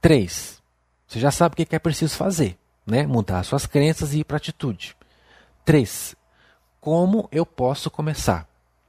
3. 0.00 0.61
Você 1.12 1.20
já 1.20 1.30
sabe 1.30 1.52
o 1.52 1.66
que 1.66 1.76
é 1.76 1.78
preciso 1.78 2.16
fazer, 2.16 2.58
né? 2.86 3.06
Mudar 3.06 3.42
suas 3.42 3.66
crenças 3.66 4.14
e 4.14 4.20
ir 4.20 4.24
para 4.24 4.38
atitude. 4.38 4.96
3. 5.62 6.16
Como 6.80 7.28
eu 7.30 7.44
posso 7.44 7.90
começar? 7.90 8.48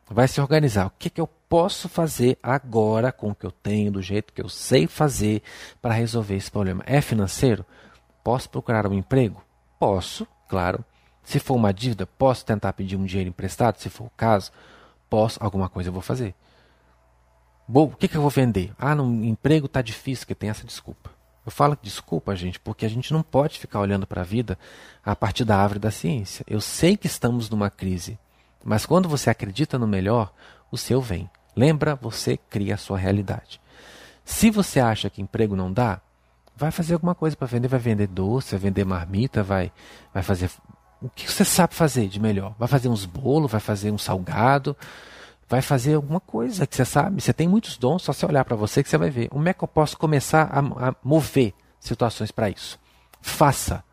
Vai 0.10 0.30
se 0.30 0.40
organizar. 0.40 0.88
O 0.88 0.94
que, 0.98 1.10
que 1.10 1.20
eu 1.20 1.28
posso 1.28 1.90
fazer 1.90 2.40
agora 2.42 3.12
com 3.12 3.32
o 3.32 3.36
que 3.36 3.46
eu 3.46 3.52
tenho, 3.52 3.92
do 3.92 4.02
jeito 4.02 4.32
que 4.32 4.42
eu 4.42 4.48
sei 4.48 4.88
fazer 4.88 5.44
para 5.82 5.94
resolver 5.94 6.38
esse 6.38 6.50
problema? 6.50 6.82
É 6.88 7.02
financeiro? 7.02 7.66
Posso 8.24 8.50
procurar 8.50 8.88
um 8.88 8.94
emprego? 8.94 9.44
Posso, 9.78 10.26
claro. 10.48 10.82
Se 11.26 11.40
for 11.40 11.56
uma 11.56 11.74
dívida, 11.74 12.06
posso 12.06 12.46
tentar 12.46 12.72
pedir 12.72 12.96
um 12.96 13.04
dinheiro 13.04 13.32
emprestado, 13.32 13.82
se 13.82 13.90
for 13.90 14.06
o 14.06 14.12
caso. 14.16 14.50
Posso, 15.10 15.44
alguma 15.44 15.68
coisa 15.68 15.90
eu 15.90 15.94
vou 15.94 16.02
fazer. 16.02 16.34
Bom, 17.68 17.84
o 17.84 17.96
que, 17.98 18.08
que 18.08 18.16
eu 18.16 18.22
vou 18.22 18.30
vender? 18.30 18.72
Ah, 18.80 18.96
no 18.96 19.26
emprego 19.26 19.66
está 19.66 19.82
difícil, 19.82 20.26
que 20.26 20.34
tem 20.34 20.50
essa 20.50 20.66
desculpa. 20.66 21.13
Eu 21.46 21.52
falo 21.52 21.78
desculpa, 21.82 22.36
gente, 22.36 22.60
porque 22.60 22.86
a 22.86 22.90
gente 22.90 23.12
não 23.12 23.22
pode 23.22 23.60
ficar 23.60 23.80
olhando 23.80 24.08
para 24.08 24.22
a 24.22 24.26
vida 24.26 24.58
a 25.04 25.16
partir 25.16 25.44
da 25.44 25.58
árvore 25.58 25.80
da 25.80 25.92
ciência. 25.92 26.46
Eu 26.48 26.62
sei 26.62 26.96
que 26.96 27.08
estamos 27.08 27.50
numa 27.50 27.70
crise, 27.70 28.18
mas 28.64 28.86
quando 28.86 29.10
você 29.10 29.30
acredita 29.30 29.78
no 29.78 29.88
melhor, 29.88 30.34
o 30.72 30.78
seu 30.78 31.02
vem. 31.02 31.30
Lembra, 31.56 31.96
você 31.96 32.38
cria 32.38 32.76
a 32.76 32.78
sua 32.78 32.98
realidade. 32.98 33.62
Se 34.24 34.50
você 34.50 34.80
acha 34.80 35.10
que 35.10 35.22
emprego 35.22 35.56
não 35.56 35.72
dá, 35.72 36.00
vai 36.56 36.72
fazer 36.72 36.94
alguma 36.94 37.14
coisa 37.14 37.36
para 37.36 37.48
vender, 37.48 37.68
vai 37.68 37.80
vender 37.80 38.08
doce, 38.08 38.52
vai 38.52 38.60
vender 38.60 38.86
marmita, 38.86 39.44
vai, 39.44 39.72
vai 40.14 40.24
fazer 40.24 40.50
o 41.02 41.10
que 41.10 41.30
você 41.30 41.44
sabe 41.44 41.76
fazer 41.76 42.08
de 42.08 42.20
melhor. 42.20 42.56
Vai 42.58 42.68
fazer 42.68 42.88
uns 42.88 43.06
bolos, 43.06 43.52
vai 43.52 43.60
fazer 43.60 43.92
um 43.92 43.98
salgado, 43.98 44.76
vai 45.54 45.62
fazer 45.62 45.94
alguma 45.94 46.20
coisa 46.20 46.66
que 46.66 46.76
você 46.76 46.84
sabe. 46.84 47.22
Você 47.22 47.32
tem 47.32 47.48
muitos 47.48 47.78
dons, 47.78 48.02
só 48.02 48.12
você 48.12 48.26
olhar 48.26 48.44
para 48.44 48.56
você 48.56 48.82
que 48.82 48.90
você 48.90 48.98
vai 48.98 49.12
ver. 49.12 49.30
Como 49.30 49.48
é 49.48 49.54
que 49.54 49.64
eu 49.64 49.68
posso 49.68 49.96
começar 49.96 50.50
a, 50.52 50.90
a 50.90 50.96
mover 51.04 51.54
situações 51.80 52.32
para 52.32 52.50
isso? 52.50 52.80
Faça. 53.22 53.84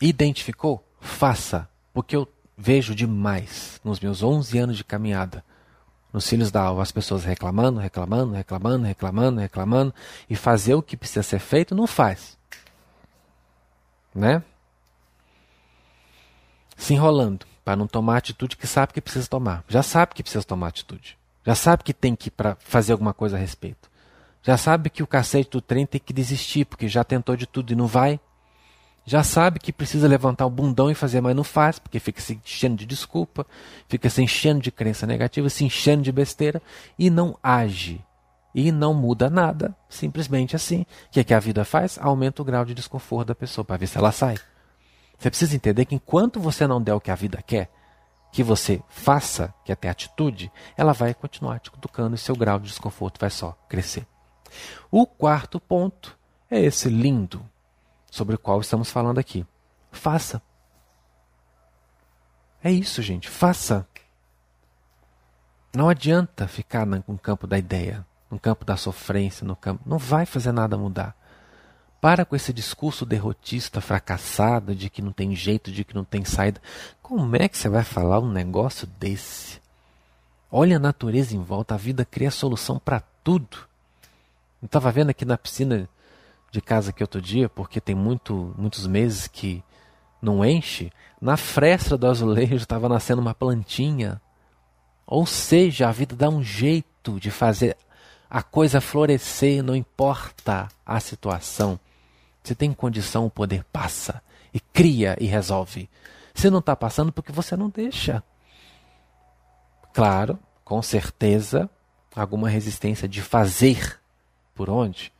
Identificou? 0.00 0.82
Faça. 0.98 1.68
Porque 1.92 2.16
eu 2.16 2.26
vejo 2.56 2.94
demais 2.94 3.78
nos 3.84 4.00
meus 4.00 4.22
11 4.22 4.58
anos 4.58 4.76
de 4.78 4.84
caminhada 4.84 5.44
nos 6.10 6.26
filhos 6.26 6.50
da 6.50 6.62
alva, 6.62 6.80
as 6.80 6.92
pessoas 6.92 7.24
reclamando, 7.24 7.78
reclamando, 7.78 8.32
reclamando, 8.32 8.86
reclamando, 8.86 9.40
reclamando, 9.40 9.94
e 10.30 10.34
fazer 10.36 10.74
o 10.74 10.82
que 10.82 10.96
precisa 10.96 11.24
ser 11.24 11.40
feito, 11.40 11.74
não 11.74 11.88
faz. 11.88 12.38
Né? 14.14 14.42
Se 16.74 16.94
enrolando, 16.94 17.44
para 17.64 17.76
não 17.76 17.86
tomar 17.86 18.14
a 18.14 18.18
atitude 18.18 18.56
que 18.56 18.66
sabe 18.66 18.92
que 18.92 19.00
precisa 19.00 19.26
tomar. 19.26 19.64
Já 19.68 19.82
sabe 19.82 20.14
que 20.14 20.22
precisa 20.22 20.44
tomar 20.44 20.68
atitude. 20.68 21.16
Já 21.46 21.54
sabe 21.54 21.82
que 21.82 21.94
tem 21.94 22.14
que 22.14 22.30
para 22.30 22.56
fazer 22.60 22.92
alguma 22.92 23.14
coisa 23.14 23.36
a 23.36 23.40
respeito. 23.40 23.90
Já 24.42 24.56
sabe 24.56 24.90
que 24.90 25.02
o 25.02 25.06
cacete 25.06 25.50
do 25.50 25.60
trem 25.60 25.86
tem 25.86 26.00
que 26.00 26.12
desistir, 26.12 26.66
porque 26.66 26.88
já 26.88 27.02
tentou 27.02 27.36
de 27.36 27.46
tudo 27.46 27.72
e 27.72 27.76
não 27.76 27.86
vai 27.86 28.20
já 29.06 29.22
sabe 29.22 29.60
que 29.60 29.72
precisa 29.72 30.08
levantar 30.08 30.46
o 30.46 30.50
bundão 30.50 30.90
e 30.90 30.94
fazer, 30.94 31.20
mas 31.20 31.36
não 31.36 31.44
faz, 31.44 31.78
porque 31.78 32.00
fica 32.00 32.20
se 32.22 32.40
enchendo 32.42 32.76
de 32.76 32.86
desculpa, 32.86 33.46
fica 33.86 34.08
se 34.08 34.22
enchendo 34.22 34.60
de 34.60 34.72
crença 34.72 35.06
negativa, 35.06 35.48
se 35.50 35.64
enchendo 35.64 36.02
de 36.02 36.10
besteira 36.10 36.62
e 36.98 37.10
não 37.10 37.36
age. 37.42 38.00
E 38.54 38.72
não 38.72 38.94
muda 38.94 39.28
nada, 39.28 39.76
simplesmente 39.88 40.56
assim. 40.56 40.82
O 40.82 41.10
que, 41.10 41.20
é 41.20 41.24
que 41.24 41.34
a 41.34 41.40
vida 41.40 41.64
faz? 41.64 41.98
Aumenta 42.00 42.40
o 42.40 42.44
grau 42.44 42.64
de 42.64 42.72
desconforto 42.72 43.28
da 43.28 43.34
pessoa 43.34 43.64
para 43.64 43.76
ver 43.76 43.88
se 43.88 43.98
ela 43.98 44.12
sai. 44.12 44.36
Você 45.24 45.30
precisa 45.30 45.56
entender 45.56 45.86
que 45.86 45.94
enquanto 45.94 46.38
você 46.38 46.66
não 46.66 46.82
der 46.82 46.92
o 46.92 47.00
que 47.00 47.10
a 47.10 47.14
vida 47.14 47.40
quer, 47.40 47.72
que 48.30 48.42
você 48.42 48.82
faça, 48.90 49.54
que 49.64 49.72
é 49.72 49.74
ter 49.74 49.88
atitude, 49.88 50.52
ela 50.76 50.92
vai 50.92 51.14
continuar 51.14 51.60
te 51.60 51.70
cutucando 51.70 52.14
e 52.14 52.18
seu 52.18 52.36
grau 52.36 52.58
de 52.58 52.66
desconforto 52.66 53.18
vai 53.18 53.30
só 53.30 53.52
crescer. 53.66 54.06
O 54.90 55.06
quarto 55.06 55.58
ponto 55.58 56.14
é 56.50 56.60
esse 56.60 56.90
lindo 56.90 57.42
sobre 58.10 58.34
o 58.34 58.38
qual 58.38 58.60
estamos 58.60 58.90
falando 58.90 59.18
aqui. 59.18 59.46
Faça. 59.90 60.42
É 62.62 62.70
isso, 62.70 63.00
gente. 63.00 63.30
Faça. 63.30 63.88
Não 65.74 65.88
adianta 65.88 66.46
ficar 66.46 66.84
no 66.84 67.18
campo 67.18 67.46
da 67.46 67.56
ideia, 67.56 68.04
no 68.30 68.38
campo 68.38 68.62
da 68.62 68.76
sofrência, 68.76 69.46
no 69.46 69.56
campo. 69.56 69.82
Não 69.86 69.96
vai 69.96 70.26
fazer 70.26 70.52
nada 70.52 70.76
mudar. 70.76 71.16
Para 72.04 72.26
com 72.26 72.36
esse 72.36 72.52
discurso 72.52 73.06
derrotista, 73.06 73.80
fracassado, 73.80 74.74
de 74.74 74.90
que 74.90 75.00
não 75.00 75.10
tem 75.10 75.34
jeito, 75.34 75.72
de 75.72 75.84
que 75.84 75.94
não 75.94 76.04
tem 76.04 76.22
saída. 76.22 76.60
Como 77.00 77.34
é 77.34 77.48
que 77.48 77.56
você 77.56 77.66
vai 77.66 77.82
falar 77.82 78.20
um 78.20 78.30
negócio 78.30 78.86
desse? 78.86 79.58
Olha 80.52 80.76
a 80.76 80.78
natureza 80.78 81.34
em 81.34 81.42
volta, 81.42 81.72
a 81.72 81.78
vida 81.78 82.04
cria 82.04 82.30
solução 82.30 82.78
para 82.78 83.00
tudo. 83.00 83.56
Eu 84.60 84.66
estava 84.66 84.92
vendo 84.92 85.08
aqui 85.08 85.24
na 85.24 85.38
piscina 85.38 85.88
de 86.50 86.60
casa 86.60 86.90
aqui 86.90 87.02
outro 87.02 87.22
dia, 87.22 87.48
porque 87.48 87.80
tem 87.80 87.94
muito, 87.94 88.54
muitos 88.58 88.86
meses 88.86 89.26
que 89.26 89.64
não 90.20 90.44
enche, 90.44 90.92
na 91.18 91.38
fresta 91.38 91.96
do 91.96 92.06
azulejo 92.06 92.56
estava 92.56 92.86
nascendo 92.86 93.22
uma 93.22 93.34
plantinha. 93.34 94.20
Ou 95.06 95.24
seja, 95.24 95.88
a 95.88 95.92
vida 95.92 96.14
dá 96.14 96.28
um 96.28 96.42
jeito 96.42 97.18
de 97.18 97.30
fazer 97.30 97.78
a 98.28 98.42
coisa 98.42 98.78
florescer, 98.78 99.62
não 99.62 99.74
importa 99.74 100.68
a 100.84 101.00
situação. 101.00 101.80
Se 102.44 102.54
tem 102.54 102.72
condição, 102.74 103.24
o 103.24 103.30
poder 103.30 103.64
passa 103.64 104.22
e 104.52 104.60
cria 104.60 105.16
e 105.18 105.24
resolve. 105.24 105.88
Se 106.34 106.50
não 106.50 106.58
está 106.58 106.76
passando, 106.76 107.10
porque 107.10 107.32
você 107.32 107.56
não 107.56 107.70
deixa. 107.70 108.22
Claro, 109.94 110.38
com 110.62 110.82
certeza, 110.82 111.70
alguma 112.14 112.48
resistência 112.48 113.08
de 113.08 113.22
fazer 113.22 113.98
por 114.54 114.68
onde 114.68 115.10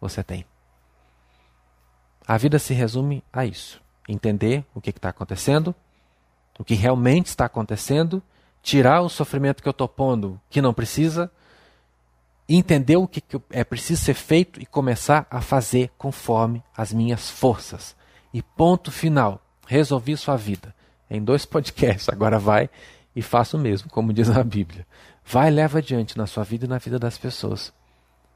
você 0.00 0.22
tem. 0.22 0.44
A 2.26 2.36
vida 2.36 2.58
se 2.58 2.74
resume 2.74 3.24
a 3.32 3.46
isso: 3.46 3.80
entender 4.08 4.64
o 4.74 4.80
que 4.80 4.90
está 4.90 5.08
acontecendo, 5.08 5.74
o 6.58 6.64
que 6.64 6.74
realmente 6.74 7.26
está 7.26 7.46
acontecendo, 7.46 8.22
tirar 8.62 9.00
o 9.00 9.08
sofrimento 9.08 9.62
que 9.62 9.68
eu 9.68 9.72
estou 9.72 9.88
pondo 9.88 10.40
que 10.50 10.60
não 10.60 10.74
precisa, 10.74 11.30
entender 12.54 12.96
o 12.96 13.08
que, 13.08 13.22
é 13.50 13.64
preciso 13.64 14.04
ser 14.04 14.14
feito 14.14 14.60
e 14.60 14.66
começar 14.66 15.26
a 15.30 15.40
fazer 15.40 15.90
conforme 15.98 16.62
as 16.76 16.92
minhas 16.92 17.28
forças. 17.28 17.96
E 18.32 18.42
ponto 18.42 18.90
final. 18.92 19.40
Resolvi 19.66 20.16
sua 20.16 20.36
vida. 20.36 20.74
Em 21.10 21.22
dois 21.22 21.44
podcasts, 21.46 22.08
agora 22.08 22.38
vai 22.38 22.70
e 23.14 23.22
faça 23.22 23.56
o 23.56 23.60
mesmo, 23.60 23.90
como 23.90 24.12
diz 24.12 24.30
a 24.30 24.44
Bíblia. 24.44 24.86
Vai 25.24 25.48
e 25.48 25.52
leva 25.52 25.78
adiante 25.78 26.16
na 26.16 26.26
sua 26.26 26.44
vida 26.44 26.66
e 26.66 26.68
na 26.68 26.78
vida 26.78 26.98
das 26.98 27.18
pessoas. 27.18 27.72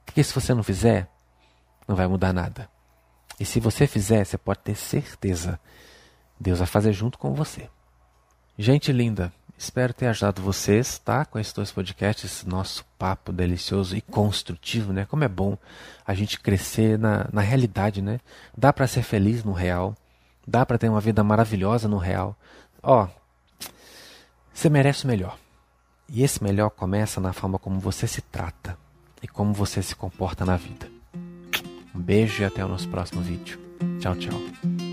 Porque 0.05 0.25
se 0.25 0.35
você 0.35 0.53
não 0.55 0.63
fizer, 0.63 1.09
não 1.87 1.95
vai 1.95 2.09
mudar 2.09 2.33
nada. 2.33 2.69
E 3.39 3.45
se 3.45 3.61
você 3.61 3.87
fizer, 3.87 4.25
você 4.25 4.37
pode 4.37 4.61
ter 4.61 4.75
certeza, 4.75 5.61
Deus 6.39 6.59
vai 6.59 6.67
fazer 6.67 6.93
junto 6.93 7.17
com 7.17 7.33
você. 7.33 7.69
Gente 8.59 8.93
linda, 8.93 9.33
espero 9.61 9.93
ter 9.93 10.07
ajudado 10.07 10.41
vocês, 10.41 10.99
tá? 10.99 11.27
Com 11.27 11.39
esses 11.39 11.53
dois 11.53 11.71
podcasts, 11.71 12.25
esse 12.25 12.49
nosso 12.49 12.83
papo 12.99 13.31
delicioso 13.31 13.95
e 13.95 14.01
construtivo, 14.01 14.91
né? 14.91 15.05
Como 15.05 15.23
é 15.23 15.29
bom 15.29 15.57
a 16.07 16.15
gente 16.15 16.41
crescer 16.41 16.99
na, 16.99 17.29
na 17.31 17.43
realidade, 17.43 18.01
né? 18.01 18.21
Dá 18.57 18.73
para 18.73 18.87
ser 18.87 19.03
feliz 19.03 19.45
no 19.45 19.53
real, 19.53 19.95
dá 20.47 20.65
para 20.65 20.79
ter 20.79 20.89
uma 20.89 21.01
vida 21.01 21.23
maravilhosa 21.23 21.87
no 21.89 21.99
real. 21.99 22.35
Ó, 22.83 23.07
você 24.53 24.71
merece 24.71 25.05
o 25.05 25.09
melhor. 25.09 25.37
E 26.09 26.23
esse 26.23 26.43
melhor 26.43 26.71
começa 26.71 27.21
na 27.21 27.35
forma 27.35 27.59
como 27.59 27.79
você 27.79 28.07
se 28.07 28.23
trata 28.23 28.79
e 29.23 29.29
como 29.29 29.53
você 29.53 29.83
se 29.83 29.95
comporta 29.95 30.45
na 30.47 30.57
vida. 30.57 30.89
Um 31.95 32.01
beijo 32.01 32.43
e 32.43 32.47
até 32.47 32.65
o 32.65 32.69
nosso 32.69 32.89
próximo 32.89 33.21
vídeo. 33.21 33.61
Tchau, 34.01 34.17
tchau. 34.17 34.90